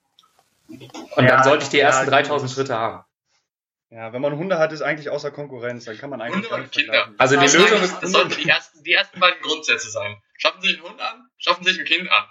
Und 0.69 0.81
Ja, 1.17 1.23
dann 1.37 1.45
sollte 1.45 1.65
ich 1.65 1.71
die 1.71 1.77
ja, 1.79 1.87
ersten 1.89 2.05
die- 2.07 2.11
3000 2.11 2.51
Schritte 2.51 2.75
haben. 2.77 3.05
ja, 3.91 4.13
wenn 4.13 4.23
man 4.23 4.37
Hunde 4.37 4.59
hat, 4.59 4.73
ist 4.73 4.83
eigentlich 4.83 5.11
außer 5.11 5.31
Konkurrenz. 5.31 5.85
Dann 5.85 5.99
kann 5.99 6.11
man 6.11 6.21
eigentlich 6.23 6.51
Hunde 6.51 6.65
und 6.65 6.73
Kinder. 6.73 7.13
Also 7.19 7.37
die 7.37 7.43
Das 7.45 7.55
Lösung 7.55 7.83
ist- 7.83 8.01
Das 8.03 8.11
sollten 8.13 8.37
die 8.43 8.49
ersten, 8.49 8.83
die 8.83 8.93
ersten 8.93 9.21
beiden 9.21 9.41
Grundsätze 9.43 9.91
sein. 9.91 10.21
Schaffen 10.39 10.63
Sie 10.63 10.69
einen 10.75 10.83
Hund 10.83 11.01
an, 11.01 11.29
schaffen 11.39 11.65
Sie 11.65 11.71
sich 11.71 11.81
ein 11.81 11.87
Kind 11.87 12.11
an. 12.11 12.25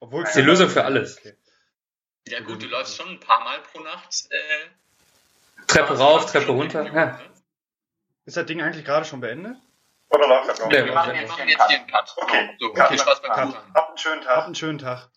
Obwohl 0.00 0.24
ist 0.24 0.34
die 0.34 0.42
Lösung 0.42 0.68
für 0.68 0.84
alles. 0.84 1.18
Okay. 1.18 1.36
Ja 2.28 2.40
gut, 2.40 2.60
du 2.62 2.66
läufst 2.66 2.96
schon 2.96 3.08
ein 3.08 3.20
paar 3.20 3.42
Mal 3.44 3.60
pro 3.60 3.80
Nacht. 3.80 4.14
Äh, 4.30 4.36
Treppe 5.66 5.98
rauf, 5.98 6.26
Treppe 6.26 6.52
runter. 6.52 6.84
Ja. 6.92 7.18
Ist 8.24 8.36
das 8.36 8.46
Ding 8.46 8.62
eigentlich 8.62 8.84
gerade 8.84 9.04
schon 9.04 9.20
beendet? 9.20 9.56
Oder 10.10 10.28
läuft 10.28 10.48
das 10.48 10.60
noch? 10.60 10.70
Ja, 10.70 10.84
Wir 10.84 10.92
machen, 10.92 11.14
wir 11.14 11.26
machen 11.26 11.48
jetzt 11.48 11.66
hier 11.68 11.78
einen 11.78 11.86
Cut. 11.86 12.14
Okay. 12.16 12.50
So, 12.60 12.72
Cut. 12.72 12.88
viel 12.88 12.98
Spaß 12.98 13.22
beim 13.22 13.32
Cut. 13.32 13.54
Habt 13.74 13.88
einen 13.88 13.98
schönen 13.98 14.20
Habt 14.24 14.34
Tag. 14.36 14.44
einen 14.44 14.54
schönen 14.54 14.78
Tag. 14.78 15.08